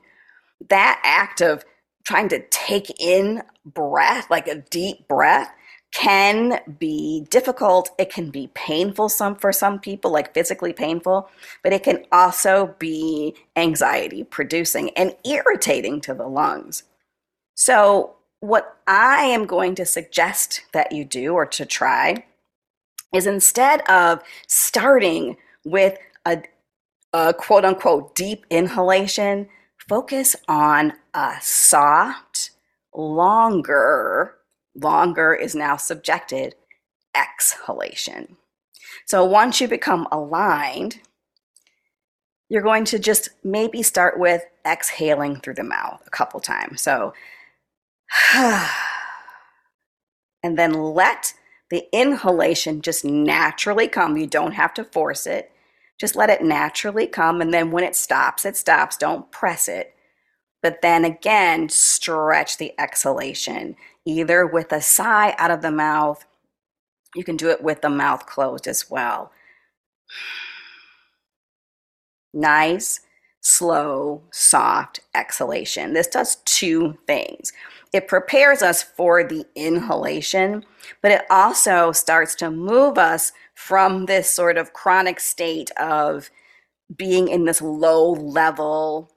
that 0.67 0.99
act 1.05 1.39
of 1.39 1.63
trying 2.03 2.27
to 2.27 2.45
take 2.49 2.91
in 2.99 3.41
breath, 3.65 4.29
like 4.29 4.49
a 4.49 4.55
deep 4.69 5.07
breath, 5.07 5.49
can 5.93 6.59
be 6.77 7.25
difficult. 7.29 7.89
It 7.97 8.11
can 8.11 8.31
be 8.31 8.51
painful 8.55 9.07
some 9.07 9.37
for 9.37 9.53
some 9.53 9.79
people, 9.79 10.11
like 10.11 10.33
physically 10.33 10.73
painful, 10.73 11.29
but 11.63 11.71
it 11.71 11.83
can 11.83 12.03
also 12.11 12.75
be 12.79 13.33
anxiety 13.55 14.25
producing 14.25 14.89
and 14.97 15.15
irritating 15.23 16.01
to 16.01 16.13
the 16.13 16.27
lungs. 16.27 16.83
So 17.55 18.17
what 18.39 18.77
I 18.87 19.23
am 19.23 19.45
going 19.45 19.75
to 19.75 19.85
suggest 19.85 20.61
that 20.73 20.91
you 20.91 21.03
do 21.03 21.33
or 21.33 21.45
to 21.47 21.65
try 21.65 22.25
is 23.13 23.27
instead 23.27 23.81
of 23.89 24.21
starting 24.47 25.37
with 25.65 25.97
a, 26.25 26.43
a 27.13 27.33
quote 27.33 27.65
unquote 27.65 28.15
deep 28.15 28.45
inhalation, 28.49 29.49
focus 29.87 30.35
on 30.47 30.93
a 31.13 31.35
soft, 31.41 32.51
longer, 32.93 34.35
longer 34.75 35.33
is 35.33 35.55
now 35.55 35.75
subjected 35.75 36.55
exhalation. 37.15 38.37
So 39.05 39.25
once 39.25 39.59
you 39.59 39.67
become 39.67 40.07
aligned, 40.11 40.99
you're 42.47 42.61
going 42.61 42.85
to 42.85 42.99
just 42.99 43.29
maybe 43.43 43.83
start 43.83 44.19
with 44.19 44.43
exhaling 44.65 45.39
through 45.39 45.55
the 45.55 45.63
mouth 45.63 46.01
a 46.05 46.09
couple 46.09 46.39
times. 46.39 46.81
So 46.81 47.13
and 50.43 50.57
then 50.57 50.73
let 50.73 51.33
the 51.69 51.87
inhalation 51.91 52.81
just 52.81 53.05
naturally 53.05 53.87
come. 53.87 54.17
You 54.17 54.27
don't 54.27 54.53
have 54.53 54.73
to 54.75 54.83
force 54.83 55.27
it. 55.27 55.51
Just 55.99 56.15
let 56.15 56.29
it 56.29 56.41
naturally 56.41 57.07
come. 57.07 57.41
And 57.41 57.53
then 57.53 57.71
when 57.71 57.83
it 57.83 57.95
stops, 57.95 58.45
it 58.45 58.57
stops. 58.57 58.97
Don't 58.97 59.31
press 59.31 59.67
it. 59.67 59.93
But 60.61 60.81
then 60.81 61.05
again, 61.05 61.69
stretch 61.69 62.57
the 62.57 62.73
exhalation, 62.79 63.75
either 64.05 64.45
with 64.45 64.71
a 64.71 64.81
sigh 64.81 65.35
out 65.37 65.51
of 65.51 65.61
the 65.61 65.71
mouth. 65.71 66.25
You 67.15 67.23
can 67.23 67.37
do 67.37 67.49
it 67.49 67.63
with 67.63 67.81
the 67.81 67.89
mouth 67.89 68.25
closed 68.25 68.67
as 68.67 68.89
well. 68.89 69.31
Nice, 72.31 72.99
slow, 73.41 74.21
soft 74.31 74.99
exhalation. 75.15 75.93
This 75.93 76.05
does 76.05 76.35
two 76.45 76.95
things 77.07 77.51
it 77.91 78.07
prepares 78.07 78.61
us 78.61 78.83
for 78.83 79.23
the 79.23 79.45
inhalation, 79.55 80.63
but 81.01 81.11
it 81.11 81.21
also 81.29 81.91
starts 81.91 82.35
to 82.35 82.51
move 82.51 82.97
us 82.97 83.31
from 83.55 84.05
this 84.05 84.29
sort 84.29 84.57
of 84.57 84.73
chronic 84.73 85.19
state 85.19 85.71
of 85.71 86.29
being 86.95 87.27
in 87.27 87.45
this 87.45 87.61
low 87.61 88.11
level 88.11 89.11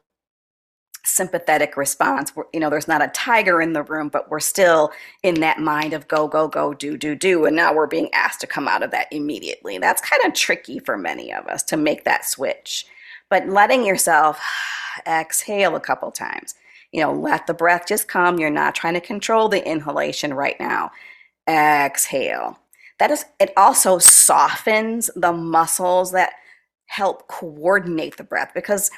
sympathetic 1.05 1.76
response. 1.76 2.33
You 2.52 2.61
know, 2.61 2.71
there's 2.71 2.88
not 2.88 3.02
a 3.02 3.09
tiger 3.09 3.61
in 3.61 3.73
the 3.73 3.83
room, 3.83 4.09
but 4.09 4.31
we're 4.31 4.41
still 4.41 4.93
in 5.23 5.41
that 5.41 5.59
mind 5.59 5.93
of 5.93 6.09
go, 6.09 6.29
go, 6.29 6.49
go, 6.49 6.75
do, 6.75 6.97
do, 6.97 7.14
do. 7.14 7.45
And 7.45 7.57
now 7.57 7.75
we're 7.75 7.87
being 7.87 8.12
asked 8.14 8.41
to 8.41 8.47
come 8.47 8.69
out 8.69 8.83
of 8.83 8.91
that 8.93 9.12
immediately. 9.12 9.79
That's 9.79 10.00
kind 10.00 10.23
of 10.25 10.35
tricky 10.35 10.79
for 10.79 10.97
many 10.97 11.33
of 11.33 11.47
us 11.47 11.62
to 11.64 11.76
make 11.76 12.05
that 12.05 12.25
switch. 12.25 12.87
But 13.29 13.49
letting 13.49 13.85
yourself 13.85 14.41
exhale 15.07 15.75
a 15.76 15.81
couple 15.81 16.11
times, 16.11 16.55
you 16.93 17.01
know, 17.01 17.13
let 17.13 17.47
the 17.47 17.55
breath 17.55 17.87
just 17.87 18.09
come. 18.09 18.39
You're 18.39 18.51
not 18.51 18.75
trying 18.75 18.95
to 18.95 19.01
control 19.01 19.49
the 19.49 19.67
inhalation 19.67 20.35
right 20.35 20.59
now. 20.61 20.91
Exhale. 21.49 22.59
That 22.99 23.11
is, 23.11 23.25
it 23.41 23.53
also 23.57 23.99
softens 23.99 25.11
the 25.17 25.33
muscles 25.33 26.13
that 26.13 26.35
help 26.87 27.27
coordinate 27.27 28.17
the 28.19 28.25
breath 28.25 28.53
because 28.55 28.91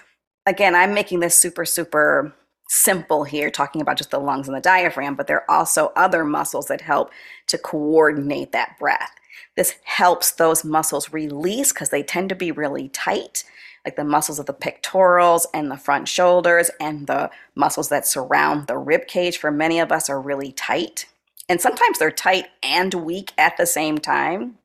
again, 0.46 0.74
I'm 0.74 0.92
making 0.92 1.20
this 1.20 1.36
super, 1.36 1.64
super 1.64 2.34
simple 2.68 3.24
here, 3.24 3.50
talking 3.50 3.80
about 3.80 3.96
just 3.96 4.10
the 4.10 4.18
lungs 4.18 4.48
and 4.48 4.56
the 4.56 4.60
diaphragm, 4.60 5.14
but 5.14 5.26
there 5.26 5.48
are 5.48 5.58
also 5.58 5.92
other 5.96 6.24
muscles 6.24 6.66
that 6.66 6.80
help 6.80 7.10
to 7.46 7.58
coordinate 7.58 8.52
that 8.52 8.78
breath. 8.78 9.12
This 9.56 9.76
helps 9.84 10.32
those 10.32 10.64
muscles 10.64 11.12
release 11.12 11.72
because 11.72 11.90
they 11.90 12.02
tend 12.02 12.28
to 12.30 12.34
be 12.34 12.50
really 12.50 12.88
tight, 12.88 13.44
like 13.84 13.96
the 13.96 14.04
muscles 14.04 14.38
of 14.38 14.46
the 14.46 14.52
pectorals 14.52 15.46
and 15.52 15.70
the 15.70 15.76
front 15.76 16.08
shoulders 16.08 16.70
and 16.80 17.06
the 17.06 17.30
muscles 17.54 17.88
that 17.90 18.06
surround 18.06 18.66
the 18.66 18.78
rib 18.78 19.06
cage 19.06 19.38
for 19.38 19.50
many 19.50 19.78
of 19.78 19.92
us 19.92 20.08
are 20.08 20.20
really 20.20 20.52
tight. 20.52 21.06
And 21.48 21.60
sometimes 21.60 21.98
they're 21.98 22.10
tight 22.10 22.46
and 22.62 22.94
weak 22.94 23.32
at 23.36 23.56
the 23.56 23.66
same 23.66 23.98
time. 23.98 24.58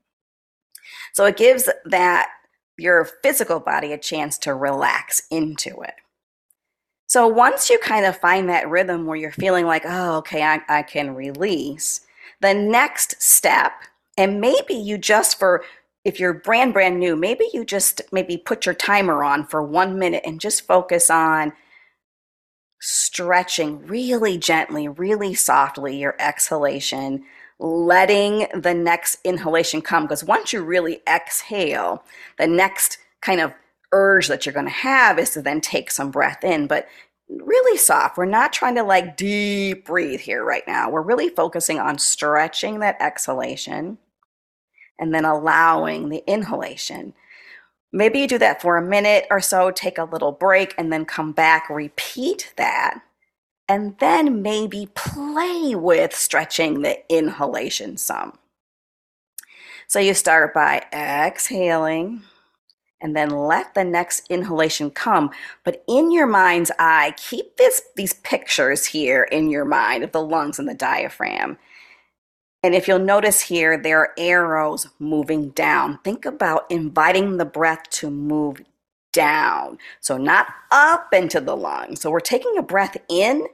So 1.13 1.25
it 1.25 1.37
gives 1.37 1.69
that 1.85 2.29
your 2.77 3.03
physical 3.21 3.59
body 3.59 3.91
a 3.91 3.97
chance 3.97 4.37
to 4.39 4.53
relax 4.53 5.21
into 5.29 5.81
it. 5.81 5.95
So 7.07 7.27
once 7.27 7.69
you 7.69 7.79
kind 7.79 8.05
of 8.05 8.15
find 8.15 8.47
that 8.47 8.69
rhythm 8.69 9.05
where 9.05 9.17
you're 9.17 9.31
feeling 9.31 9.65
like, 9.65 9.83
oh, 9.85 10.17
okay, 10.17 10.43
I, 10.43 10.61
I 10.69 10.83
can 10.83 11.15
release, 11.15 12.01
the 12.39 12.53
next 12.53 13.21
step, 13.21 13.73
and 14.17 14.39
maybe 14.39 14.75
you 14.75 14.97
just 14.97 15.39
for 15.39 15.63
if 16.05 16.19
you're 16.19 16.33
brand 16.33 16.73
brand 16.73 16.99
new, 16.99 17.15
maybe 17.15 17.45
you 17.53 17.65
just 17.65 18.01
maybe 18.11 18.37
put 18.37 18.65
your 18.65 18.75
timer 18.75 19.23
on 19.23 19.45
for 19.45 19.61
one 19.61 19.99
minute 19.99 20.23
and 20.25 20.39
just 20.39 20.65
focus 20.67 21.09
on 21.09 21.53
stretching 22.81 23.85
really 23.87 24.37
gently, 24.37 24.87
really 24.87 25.33
softly 25.33 25.97
your 25.97 26.15
exhalation 26.19 27.25
letting 27.59 28.47
the 28.55 28.73
next 28.73 29.19
inhalation 29.23 29.81
come. 29.81 30.03
Because 30.03 30.23
once 30.23 30.53
you 30.53 30.63
really 30.63 31.01
exhale, 31.07 32.03
the 32.37 32.47
next 32.47 32.97
kind 33.21 33.41
of 33.41 33.53
urge 33.91 34.27
that 34.27 34.45
you're 34.45 34.53
going 34.53 34.65
to 34.65 34.71
have 34.71 35.19
is 35.19 35.31
to 35.31 35.41
then 35.41 35.61
take 35.61 35.91
some 35.91 36.11
breath 36.11 36.43
in, 36.43 36.67
but 36.67 36.87
really 37.27 37.77
soft. 37.77 38.17
We're 38.17 38.25
not 38.25 38.53
trying 38.53 38.75
to 38.75 38.83
like 38.83 39.17
deep 39.17 39.85
breathe 39.85 40.21
here 40.21 40.43
right 40.43 40.63
now. 40.67 40.89
We're 40.89 41.01
really 41.01 41.29
focusing 41.29 41.79
on 41.79 41.97
stretching 41.97 42.79
that 42.79 43.01
exhalation 43.01 43.97
and 44.99 45.13
then 45.13 45.25
allowing 45.25 46.09
the 46.09 46.23
inhalation. 46.27 47.13
Maybe 47.91 48.19
you 48.19 48.27
do 48.27 48.37
that 48.37 48.61
for 48.61 48.77
a 48.77 48.85
minute 48.85 49.25
or 49.31 49.39
so, 49.39 49.71
take 49.71 49.97
a 49.97 50.03
little 50.03 50.31
break, 50.31 50.75
and 50.77 50.93
then 50.93 51.05
come 51.05 51.31
back, 51.31 51.69
repeat 51.69 52.53
that 52.57 53.01
and 53.69 53.95
then 53.99 54.41
maybe 54.41 54.89
play 54.95 55.75
with 55.75 56.13
stretching 56.13 56.81
the 56.81 56.99
inhalation 57.07 57.95
some. 57.95 58.37
So 59.87 59.99
you 59.99 60.15
start 60.15 60.53
by 60.55 60.83
exhaling 60.91 62.23
and 62.99 63.15
then 63.15 63.29
let 63.29 63.75
the 63.75 63.83
next 63.83 64.25
inhalation 64.29 64.89
come. 64.89 65.29
But 65.63 65.83
in 65.87 66.11
your 66.11 66.27
mind's 66.27 66.71
eye, 66.79 67.13
keep 67.15 67.57
this, 67.57 67.83
these 67.95 68.13
pictures 68.13 68.87
here 68.87 69.23
in 69.23 69.49
your 69.49 69.65
mind 69.65 70.03
of 70.03 70.11
the 70.11 70.21
lungs 70.21 70.59
and 70.59 70.67
the 70.67 70.73
diaphragm. 70.73 71.57
And 72.63 72.75
if 72.75 72.87
you'll 72.87 72.99
notice 72.99 73.41
here, 73.41 73.77
there 73.81 73.99
are 73.99 74.13
arrows 74.17 74.87
moving 74.99 75.49
down. 75.51 75.99
Think 76.03 76.25
about 76.25 76.69
inviting 76.69 77.37
the 77.37 77.45
breath 77.45 77.89
to 77.91 78.11
move 78.11 78.61
down. 79.13 79.77
So, 80.01 80.17
not 80.17 80.47
up 80.71 81.13
into 81.13 81.39
the 81.41 81.55
lungs. 81.55 82.01
So, 82.01 82.11
we're 82.11 82.19
taking 82.19 82.57
a 82.57 82.63
breath 82.63 82.97
in 83.09 83.47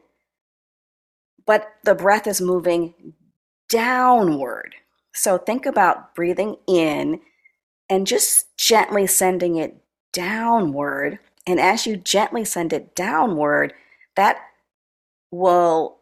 but 1.45 1.75
the 1.83 1.95
breath 1.95 2.27
is 2.27 2.41
moving 2.41 3.13
downward. 3.69 4.75
So 5.13 5.37
think 5.37 5.65
about 5.65 6.15
breathing 6.15 6.57
in 6.67 7.21
and 7.89 8.07
just 8.07 8.55
gently 8.57 9.07
sending 9.07 9.55
it 9.57 9.77
downward. 10.11 11.19
And 11.47 11.59
as 11.59 11.85
you 11.85 11.97
gently 11.97 12.45
send 12.45 12.73
it 12.73 12.95
downward, 12.95 13.73
that 14.15 14.37
will 15.31 15.99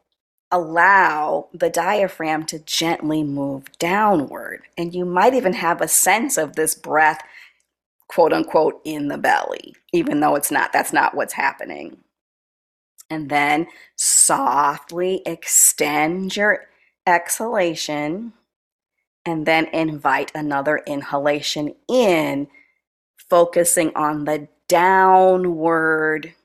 allow 0.54 1.48
the 1.52 1.70
diaphragm 1.70 2.46
to 2.46 2.60
gently 2.60 3.24
move 3.24 3.66
downward. 3.80 4.62
And 4.78 4.94
you 4.94 5.04
might 5.04 5.34
even 5.34 5.54
have 5.54 5.82
a 5.82 5.88
sense 5.88 6.38
of 6.38 6.56
this 6.56 6.76
breath, 6.76 7.22
quote 8.08 8.32
unquote, 8.32 8.80
in 8.86 9.08
the 9.08 9.18
belly, 9.18 9.76
even 9.92 10.20
though 10.20 10.36
it's 10.36 10.52
not, 10.52 10.72
that's 10.72 10.94
not 10.94 11.16
what's 11.16 11.34
happening. 11.34 11.98
And 13.10 13.30
then 13.30 13.68
softly 13.96 15.24
extend 15.26 16.38
your 16.38 16.68
exhalation 17.08 18.34
and 19.26 19.46
then 19.46 19.66
invite 19.74 20.32
another 20.36 20.82
inhalation 20.86 21.74
in, 21.88 22.48
focusing 23.18 23.92
on 23.96 24.26
the 24.26 24.48
downward 24.68 26.36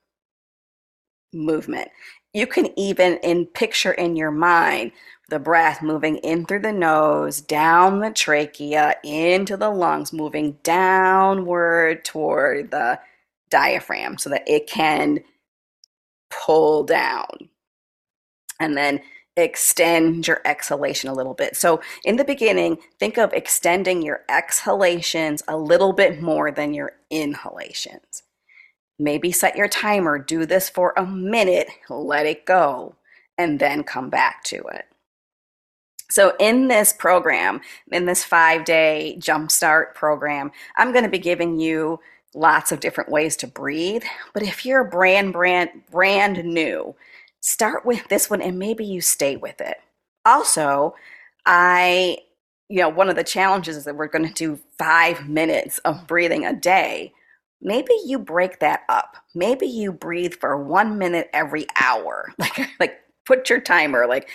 movement. 1.35 1.91
You 2.39 2.47
can 2.47 2.69
even 2.79 3.17
in 3.25 3.47
picture 3.47 3.91
in 3.91 4.15
your 4.15 4.31
mind 4.31 4.93
the 5.29 5.41
breath 5.41 5.83
moving 5.83 6.19
in 6.19 6.47
through 6.47 6.61
the 6.61 6.73
nose, 6.73 7.41
down 7.41 7.99
the 7.99 8.13
trachea, 8.13 8.95
into 9.03 9.57
the 9.57 9.71
lungs, 9.71 10.13
moving 10.13 10.57
downward 10.63 12.05
toward 12.05 12.71
the 12.71 13.01
diaphragm 13.51 14.19
so 14.19 14.31
that 14.31 14.45
it 14.47 14.69
can 14.69 15.19
pull 16.31 16.85
down. 16.85 17.49
And 18.61 18.77
then 18.77 19.01
extend 19.37 20.29
your 20.29 20.41
exhalation 20.45 21.11
a 21.11 21.15
little 21.15 21.35
bit. 21.35 21.57
So, 21.57 21.81
in 22.05 22.19
the 22.19 22.25
beginning, 22.25 22.79
think 23.01 23.19
of 23.19 23.33
extending 23.33 24.01
your 24.01 24.21
exhalations 24.29 25.43
a 25.49 25.57
little 25.57 25.93
bit 25.93 26.23
more 26.23 26.53
than 26.53 26.73
your 26.73 26.93
inhalations. 27.11 28.23
Maybe 28.99 29.31
set 29.31 29.57
your 29.57 29.69
timer, 29.69 30.19
do 30.19 30.45
this 30.45 30.69
for 30.69 30.93
a 30.97 31.07
minute, 31.07 31.69
let 31.89 32.27
it 32.27 32.45
go, 32.47 32.97
and 33.37 33.61
then 33.61 33.85
come 33.85 34.11
back 34.11 34.43
to 34.45 34.57
it. 34.57 34.87
So, 36.11 36.35
in 36.41 36.69
this 36.69 36.93
program, 36.93 37.61
in 37.93 38.07
this 38.07 38.25
five 38.25 38.65
day 38.65 39.17
jumpstart 39.19 39.95
program, 39.95 40.51
I'm 40.77 40.93
going 40.93 41.05
to 41.05 41.11
be 41.11 41.19
giving 41.19 41.61
you 41.61 42.01
lots 42.35 42.73
of 42.73 42.81
different 42.81 43.11
ways 43.11 43.37
to 43.37 43.47
breathe. 43.47 44.05
But 44.33 44.43
if 44.43 44.65
you're 44.65 44.85
brand, 44.85 45.33
brand, 45.33 45.71
brand 45.91 46.45
new, 46.45 46.95
start 47.41 47.85
with 47.85 48.09
this 48.09 48.29
one 48.31 48.43
and 48.43 48.59
maybe 48.59 48.85
you 48.85 49.01
stay 49.01 49.37
with 49.37 49.61
it. 49.61 49.77
Also, 50.25 50.95
I, 51.47 52.19
you 52.69 52.81
know, 52.81 52.89
one 52.89 53.09
of 53.09 53.17
the 53.17 53.25
challenges 53.25 53.77
is 53.77 53.85
that 53.85 53.97
we're 53.97 54.09
going 54.09 54.27
to 54.27 54.35
do 54.35 54.61
five 54.79 55.29
minutes 55.29 55.79
of 55.79 56.07
breathing 56.07 56.45
a 56.45 56.55
day. 56.55 57.13
Maybe 57.61 57.93
you 58.05 58.19
break 58.19 58.61
that 58.61 58.83
up. 58.89 59.17
Maybe 59.35 59.67
you 59.67 59.93
breathe 59.93 60.35
for 60.35 60.63
one 60.63 60.99
minute 60.99 61.29
every 61.33 61.67
hour. 61.81 62.33
Like, 62.39 62.71
like 62.81 63.01
put 63.27 63.51
your 63.51 63.61
timer. 63.61 64.07
Like, 64.07 64.31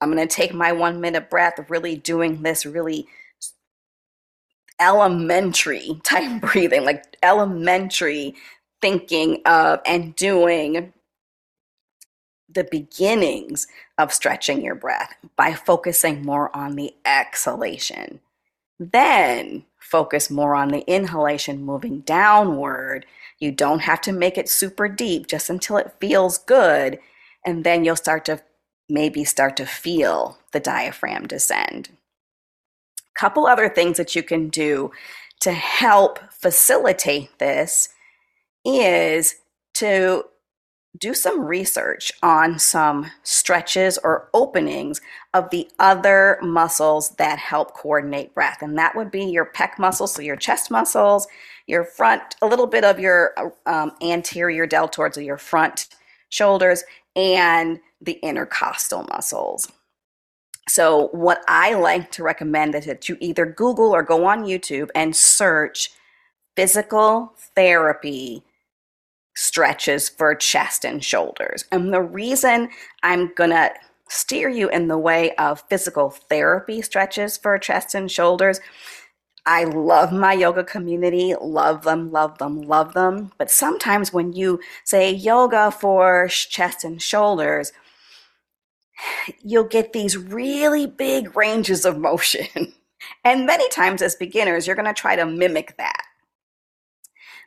I'm 0.00 0.12
going 0.12 0.26
to 0.26 0.34
take 0.34 0.52
my 0.52 0.72
one 0.72 1.00
minute 1.00 1.30
breath, 1.30 1.54
really 1.68 1.96
doing 1.96 2.42
this 2.42 2.66
really 2.66 3.06
elementary 4.80 6.00
type 6.04 6.40
breathing, 6.40 6.84
like 6.84 7.16
elementary 7.22 8.34
thinking 8.80 9.40
of 9.46 9.80
and 9.86 10.14
doing 10.16 10.92
the 12.48 12.64
beginnings 12.70 13.66
of 13.98 14.12
stretching 14.12 14.62
your 14.62 14.74
breath 14.74 15.14
by 15.36 15.54
focusing 15.54 16.22
more 16.22 16.54
on 16.54 16.76
the 16.76 16.94
exhalation. 17.04 18.20
Then 18.78 19.64
focus 19.94 20.28
more 20.28 20.56
on 20.56 20.70
the 20.70 20.84
inhalation 20.92 21.64
moving 21.64 22.00
downward. 22.00 23.06
You 23.38 23.52
don't 23.52 23.82
have 23.82 24.00
to 24.02 24.12
make 24.12 24.36
it 24.36 24.48
super 24.48 24.88
deep 24.88 25.28
just 25.28 25.48
until 25.48 25.76
it 25.76 25.94
feels 26.00 26.38
good. 26.38 26.98
And 27.46 27.62
then 27.62 27.84
you'll 27.84 27.94
start 27.94 28.24
to 28.24 28.42
maybe 28.88 29.24
start 29.24 29.56
to 29.58 29.66
feel 29.66 30.38
the 30.52 30.58
diaphragm 30.60 31.28
descend 31.28 31.90
A 33.16 33.20
couple 33.20 33.46
other 33.46 33.68
things 33.68 33.98
that 33.98 34.16
you 34.16 34.24
can 34.24 34.48
do 34.48 34.90
to 35.42 35.52
help 35.52 36.18
facilitate 36.32 37.38
this 37.38 37.88
is 38.64 39.36
to 39.74 40.24
do 40.96 41.12
some 41.12 41.40
research 41.40 42.12
on 42.22 42.58
some 42.58 43.10
stretches 43.24 43.98
or 43.98 44.28
openings 44.32 45.00
of 45.32 45.50
the 45.50 45.68
other 45.78 46.38
muscles 46.40 47.10
that 47.16 47.38
help 47.38 47.74
coordinate 47.74 48.32
breath. 48.34 48.62
And 48.62 48.78
that 48.78 48.94
would 48.94 49.10
be 49.10 49.24
your 49.24 49.46
pec 49.46 49.78
muscles, 49.78 50.14
so 50.14 50.22
your 50.22 50.36
chest 50.36 50.70
muscles, 50.70 51.26
your 51.66 51.84
front, 51.84 52.36
a 52.42 52.46
little 52.46 52.66
bit 52.66 52.84
of 52.84 53.00
your 53.00 53.34
um, 53.66 53.92
anterior 54.02 54.66
deltoids, 54.66 55.16
or 55.16 55.22
your 55.22 55.38
front 55.38 55.88
shoulders, 56.28 56.84
and 57.16 57.80
the 58.00 58.18
intercostal 58.22 59.04
muscles. 59.10 59.70
So, 60.68 61.08
what 61.08 61.42
I 61.46 61.74
like 61.74 62.10
to 62.12 62.22
recommend 62.22 62.74
is 62.74 62.86
that 62.86 63.08
you 63.08 63.18
either 63.20 63.44
Google 63.44 63.94
or 63.94 64.02
go 64.02 64.24
on 64.26 64.44
YouTube 64.44 64.90
and 64.94 65.14
search 65.14 65.90
physical 66.56 67.34
therapy 67.54 68.44
stretches 69.36 70.08
for 70.08 70.34
chest 70.34 70.84
and 70.84 71.04
shoulders. 71.04 71.64
And 71.72 71.92
the 71.92 72.02
reason 72.02 72.68
I'm 73.02 73.32
going 73.34 73.50
to 73.50 73.72
steer 74.08 74.48
you 74.48 74.68
in 74.68 74.88
the 74.88 74.98
way 74.98 75.34
of 75.36 75.64
physical 75.68 76.10
therapy 76.10 76.82
stretches 76.82 77.36
for 77.36 77.58
chest 77.58 77.94
and 77.94 78.10
shoulders. 78.10 78.60
I 79.46 79.64
love 79.64 80.12
my 80.12 80.32
yoga 80.32 80.64
community, 80.64 81.34
love 81.40 81.84
them, 81.84 82.10
love 82.10 82.38
them, 82.38 82.62
love 82.62 82.94
them. 82.94 83.32
But 83.36 83.50
sometimes 83.50 84.12
when 84.12 84.32
you 84.32 84.60
say 84.84 85.10
yoga 85.12 85.70
for 85.70 86.28
chest 86.28 86.84
and 86.84 87.00
shoulders, 87.00 87.72
you'll 89.42 89.64
get 89.64 89.92
these 89.92 90.16
really 90.16 90.86
big 90.86 91.36
ranges 91.36 91.84
of 91.84 91.98
motion. 91.98 92.72
And 93.22 93.44
many 93.44 93.68
times 93.68 94.00
as 94.00 94.14
beginners, 94.14 94.66
you're 94.66 94.76
going 94.76 94.86
to 94.86 94.94
try 94.94 95.14
to 95.14 95.26
mimic 95.26 95.76
that. 95.76 96.04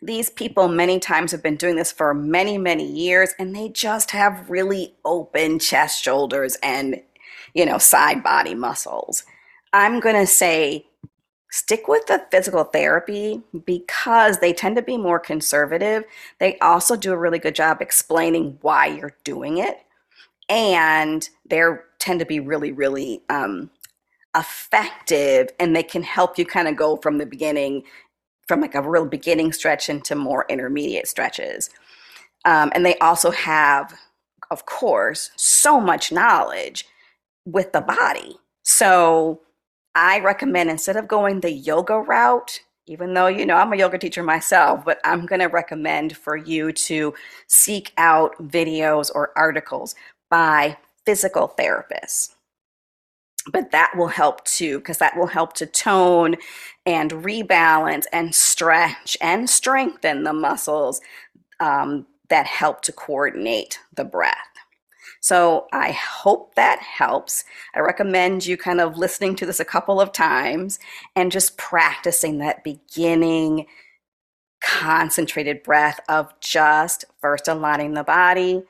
These 0.02 0.30
people, 0.30 0.68
many 0.68 1.00
times, 1.00 1.32
have 1.32 1.42
been 1.42 1.56
doing 1.56 1.76
this 1.76 1.92
for 1.92 2.14
many, 2.14 2.58
many 2.58 2.86
years, 2.86 3.34
and 3.40 3.56
they 3.56 3.70
just 3.70 4.12
have 4.12 4.50
really 4.50 4.96
open 5.06 5.60
chest, 5.60 6.04
shoulders, 6.04 6.58
and, 6.62 7.02
you 7.54 7.66
know, 7.66 7.78
side 7.78 8.24
body 8.24 8.54
muscles. 8.54 9.24
I'm 9.74 10.00
going 10.00 10.16
to 10.16 10.28
say 10.28 10.86
stick 11.50 11.88
with 11.88 12.06
the 12.08 12.26
physical 12.30 12.66
therapy 12.66 13.42
because 13.66 14.40
they 14.40 14.54
tend 14.54 14.76
to 14.76 14.82
be 14.82 14.98
more 14.98 15.20
conservative. 15.20 16.04
They 16.40 16.60
also 16.60 16.96
do 16.96 17.14
a 17.14 17.18
really 17.18 17.40
good 17.40 17.56
job 17.56 17.82
explaining 17.82 18.58
why 18.62 18.88
you're 18.88 19.16
doing 19.24 19.58
it. 19.58 19.78
And 20.50 21.28
they 21.50 21.62
tend 22.00 22.20
to 22.20 22.26
be 22.26 22.40
really, 22.40 22.72
really 22.72 23.22
um, 23.30 23.70
effective 24.36 25.50
and 25.60 25.76
they 25.76 25.84
can 25.84 26.04
help 26.04 26.38
you 26.38 26.46
kind 26.46 26.68
of 26.68 26.76
go 26.76 26.98
from 26.98 27.18
the 27.18 27.26
beginning 27.26 27.84
from 28.48 28.62
like 28.62 28.76
a 28.76 28.82
real 28.82 29.06
beginning 29.06 29.52
stretch 29.54 29.90
into 29.90 30.16
more 30.16 30.46
intermediate 30.50 31.08
stretches. 31.08 31.70
Um, 32.46 32.72
and 32.74 32.86
they 32.86 32.98
also 33.00 33.32
have, 33.32 33.94
of 34.52 34.66
course, 34.66 35.32
so 35.36 35.80
much 35.80 36.12
knowledge 36.12 36.86
with 37.46 37.74
the 37.74 37.82
body. 37.82 38.38
So 38.64 39.42
I 39.96 40.20
recommend 40.20 40.70
instead 40.70 40.96
of 40.96 41.08
going 41.08 41.42
the 41.42 41.52
yoga 41.52 41.96
route, 41.96 42.62
even 42.86 43.14
though 43.14 43.28
you 43.28 43.46
know 43.46 43.56
I'm 43.56 43.74
a 43.74 43.78
yoga 43.78 43.98
teacher 43.98 44.24
myself, 44.24 44.86
but 44.86 45.00
I'm 45.04 45.26
going 45.26 45.42
to 45.42 45.48
recommend 45.48 46.16
for 46.16 46.38
you 46.38 46.72
to 46.72 47.14
seek 47.48 47.92
out 47.98 48.36
videos 48.48 49.12
or 49.14 49.32
articles 49.36 49.96
by 50.30 50.78
physical 51.06 51.54
therapists 51.58 52.37
but 53.52 53.72
that 53.72 53.94
will 53.96 54.08
help 54.08 54.44
too 54.46 54.80
because 54.80 54.98
that 54.98 55.18
will 55.18 55.28
help 55.28 55.54
to 55.54 55.66
tone 55.66 56.36
and 56.86 57.12
rebalance 57.12 58.06
and 58.12 58.34
stretch 58.34 59.18
and 59.22 59.50
strengthen 59.50 60.24
the 60.24 60.34
muscles 60.34 61.02
um, 61.60 62.06
that 62.30 62.46
help 62.46 62.82
to 62.82 62.92
coordinate 62.92 63.80
the 63.96 64.06
breath. 64.06 64.36
So 65.20 65.68
i 65.74 65.92
hope 65.92 66.56
that 66.56 66.80
helps. 66.80 67.44
I 67.76 67.80
recommend 67.80 68.46
you 68.46 68.56
kind 68.58 68.80
of 68.80 68.98
listening 68.98 69.36
to 69.38 69.46
this 69.46 69.60
a 69.60 69.66
couple 69.66 70.00
of 70.00 70.12
times 70.12 70.80
and 71.16 71.32
just 71.32 71.58
practicing 71.58 72.38
that 72.38 72.64
beginning 72.64 73.66
concentrated 74.62 75.64
breath 75.64 76.00
of 76.10 76.34
just 76.40 77.06
first 77.20 77.48
aligning 77.48 77.94
the 77.94 78.04
body 78.04 78.64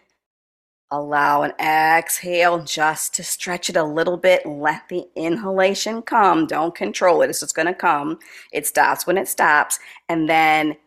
Allow 0.90 1.42
an 1.42 1.52
exhale 1.60 2.64
just 2.64 3.14
to 3.16 3.24
stretch 3.24 3.70
it 3.70 3.76
a 3.76 3.84
little 3.84 4.16
bit. 4.16 4.46
Let 4.46 4.88
the 4.88 5.06
inhalation 5.16 6.02
come. 6.02 6.48
Don't 6.48 6.74
control 6.74 7.22
it. 7.22 7.30
It's 7.30 7.42
just 7.42 7.56
going 7.56 7.66
to 7.66 7.74
come. 7.74 8.20
It 8.54 8.66
stops 8.66 9.06
when 9.06 9.18
it 9.18 9.28
stops. 9.28 9.80
And 10.08 10.30
then 10.30 10.78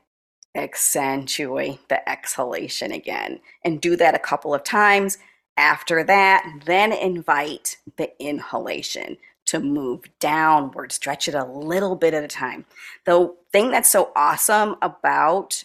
accentuate 0.55 1.87
the 1.89 2.09
exhalation 2.09 2.93
again. 2.93 3.41
And 3.65 3.81
do 3.81 3.95
that 3.97 4.15
a 4.15 4.19
couple 4.19 4.55
of 4.55 4.65
times. 4.65 5.19
After 5.57 6.03
that, 6.05 6.63
then 6.65 6.93
invite 6.93 7.77
the 7.97 8.11
inhalation 8.19 9.19
to 9.47 9.61
move 9.61 10.05
downward. 10.19 10.93
Stretch 10.93 11.29
it 11.29 11.35
a 11.35 11.45
little 11.45 11.97
bit 11.97 12.15
at 12.15 12.25
a 12.25 12.29
time. 12.29 12.65
The 13.05 13.35
thing 13.53 13.71
that's 13.71 13.91
so 13.91 14.13
awesome 14.17 14.77
about 14.81 15.65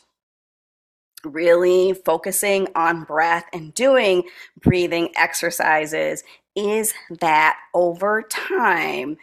really 1.26 1.94
focusing 1.94 2.68
on 2.76 3.04
breath 3.04 3.46
and 3.54 3.74
doing 3.74 4.24
breathing 4.62 5.10
exercises 5.16 6.24
is 6.56 6.94
that 7.20 7.58
over 7.74 8.22
time, 8.24 9.18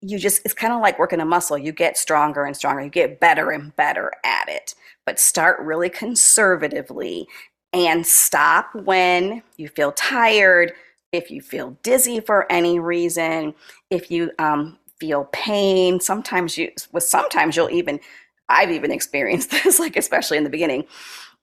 you 0.00 0.18
just, 0.18 0.42
it's 0.44 0.54
kind 0.54 0.72
of 0.72 0.80
like 0.80 0.98
working 0.98 1.20
a 1.20 1.24
muscle. 1.24 1.56
You 1.56 1.72
get 1.72 1.96
stronger 1.96 2.44
and 2.44 2.56
stronger, 2.56 2.82
you 2.82 2.90
get 2.90 3.20
better 3.20 3.50
and 3.50 3.74
better 3.76 4.12
at 4.24 4.48
it. 4.48 4.74
But 5.06 5.18
start 5.18 5.60
really 5.60 5.88
conservatively 5.88 7.26
and 7.72 8.06
stop 8.06 8.74
when 8.74 9.42
you 9.56 9.68
feel 9.68 9.92
tired, 9.92 10.72
if 11.12 11.30
you 11.30 11.40
feel 11.40 11.76
dizzy 11.82 12.20
for 12.20 12.50
any 12.50 12.78
reason, 12.78 13.54
if 13.90 14.10
you 14.10 14.30
um, 14.38 14.78
feel 14.98 15.28
pain. 15.32 16.00
Sometimes 16.00 16.56
you, 16.58 16.70
with 16.92 17.04
sometimes 17.04 17.56
you'll 17.56 17.70
even, 17.70 18.00
I've 18.48 18.70
even 18.70 18.90
experienced 18.90 19.50
this, 19.64 19.78
like 19.78 19.96
especially 19.96 20.38
in 20.38 20.44
the 20.44 20.50
beginning 20.50 20.84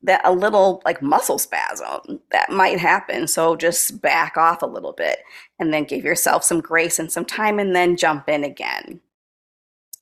that 0.03 0.21
a 0.25 0.31
little 0.31 0.81
like 0.83 1.01
muscle 1.01 1.37
spasm 1.37 2.19
that 2.31 2.49
might 2.49 2.79
happen. 2.79 3.27
So 3.27 3.55
just 3.55 4.01
back 4.01 4.35
off 4.37 4.61
a 4.61 4.67
little 4.67 4.93
bit 4.93 5.19
and 5.59 5.73
then 5.73 5.83
give 5.83 6.03
yourself 6.03 6.43
some 6.43 6.59
grace 6.59 6.97
and 6.99 7.11
some 7.11 7.25
time 7.25 7.59
and 7.59 7.75
then 7.75 7.97
jump 7.97 8.27
in 8.27 8.43
again. 8.43 8.99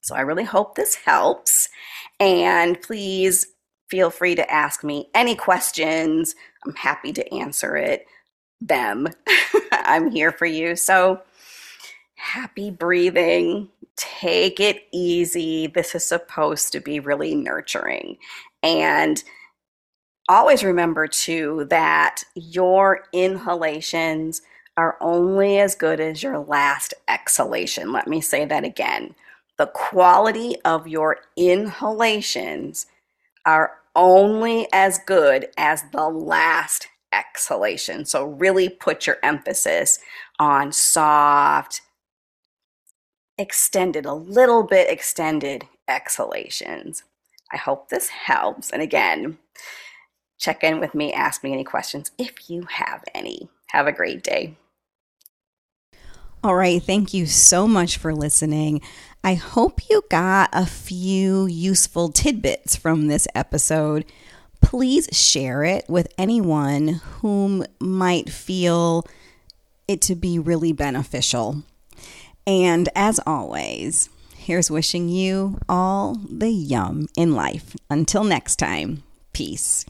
So 0.01 0.15
I 0.15 0.21
really 0.21 0.45
hope 0.45 0.75
this 0.75 0.95
helps. 0.95 1.69
And 2.19 2.81
please 2.81 3.47
feel 3.89 4.09
free 4.09 4.35
to 4.35 4.51
ask 4.51 4.83
me 4.83 5.09
any 5.13 5.35
questions. 5.35 6.35
I'm 6.65 6.75
happy 6.75 7.11
to 7.13 7.33
answer 7.33 7.75
it. 7.75 8.05
Them. 8.61 9.07
I'm 9.71 10.11
here 10.11 10.31
for 10.31 10.45
you. 10.45 10.75
So 10.75 11.21
happy 12.15 12.71
breathing. 12.71 13.69
Take 13.95 14.59
it 14.59 14.83
easy. 14.93 15.67
This 15.67 15.95
is 15.95 16.05
supposed 16.05 16.71
to 16.71 16.79
be 16.79 16.99
really 16.99 17.35
nurturing. 17.35 18.17
And 18.63 19.21
always 20.29 20.63
remember 20.63 21.07
too 21.07 21.65
that 21.69 22.23
your 22.35 23.01
inhalations 23.11 24.41
are 24.77 24.97
only 25.01 25.59
as 25.59 25.75
good 25.75 25.99
as 25.99 26.23
your 26.23 26.39
last 26.39 26.93
exhalation. 27.09 27.91
Let 27.91 28.07
me 28.07 28.21
say 28.21 28.45
that 28.45 28.63
again. 28.63 29.15
The 29.57 29.67
quality 29.67 30.55
of 30.63 30.87
your 30.87 31.17
inhalations 31.35 32.85
are 33.45 33.73
only 33.95 34.67
as 34.71 34.99
good 34.99 35.49
as 35.57 35.83
the 35.91 36.07
last 36.07 36.87
exhalation. 37.11 38.05
So, 38.05 38.25
really 38.25 38.69
put 38.69 39.05
your 39.07 39.17
emphasis 39.23 39.99
on 40.39 40.71
soft, 40.71 41.81
extended, 43.37 44.05
a 44.05 44.13
little 44.13 44.63
bit 44.63 44.89
extended 44.89 45.67
exhalations. 45.89 47.03
I 47.51 47.57
hope 47.57 47.89
this 47.89 48.09
helps. 48.09 48.71
And 48.71 48.81
again, 48.81 49.39
check 50.39 50.63
in 50.63 50.79
with 50.79 50.95
me, 50.95 51.13
ask 51.13 51.43
me 51.43 51.53
any 51.53 51.63
questions 51.63 52.11
if 52.17 52.49
you 52.49 52.63
have 52.63 53.03
any. 53.13 53.49
Have 53.67 53.85
a 53.85 53.91
great 53.91 54.23
day. 54.23 54.57
All 56.41 56.55
right. 56.55 56.81
Thank 56.81 57.13
you 57.13 57.25
so 57.25 57.67
much 57.67 57.97
for 57.97 58.15
listening. 58.15 58.81
I 59.25 59.33
hope 59.33 59.89
you 59.89 60.03
got 60.09 60.49
a 60.53 60.65
few 60.65 61.45
useful 61.47 62.09
tidbits 62.09 62.77
from 62.77 63.07
this 63.07 63.27
episode. 63.35 64.05
Please 64.61 65.09
share 65.11 65.65
it 65.65 65.83
with 65.89 66.13
anyone 66.17 67.01
whom 67.19 67.65
might 67.81 68.29
feel 68.29 69.05
it 69.89 70.01
to 70.03 70.15
be 70.15 70.39
really 70.39 70.71
beneficial. 70.71 71.63
And 72.47 72.87
as 72.95 73.19
always, 73.27 74.09
here's 74.37 74.71
wishing 74.71 75.09
you 75.09 75.59
all 75.67 76.15
the 76.15 76.49
yum 76.49 77.07
in 77.17 77.33
life. 77.33 77.75
Until 77.89 78.23
next 78.23 78.55
time, 78.55 79.03
peace. 79.33 79.85